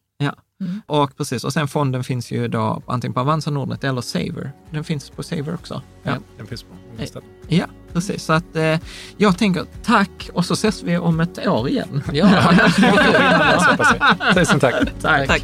[0.61, 0.81] Mm.
[0.85, 1.43] och precis.
[1.43, 4.51] Och sen fonden finns ju då antingen på Avanza Nordnet eller Saver.
[4.69, 5.81] Den finns på Saver också.
[6.03, 7.19] Ja, ja den finns på nästa.
[7.47, 8.23] Ja, precis.
[8.23, 8.79] Så att eh,
[9.17, 12.03] jag tänker tack och så ses vi om ett år igen.
[12.13, 12.29] Ja,
[14.33, 14.75] Tusen tack.
[15.01, 15.27] tack.
[15.27, 15.43] tack.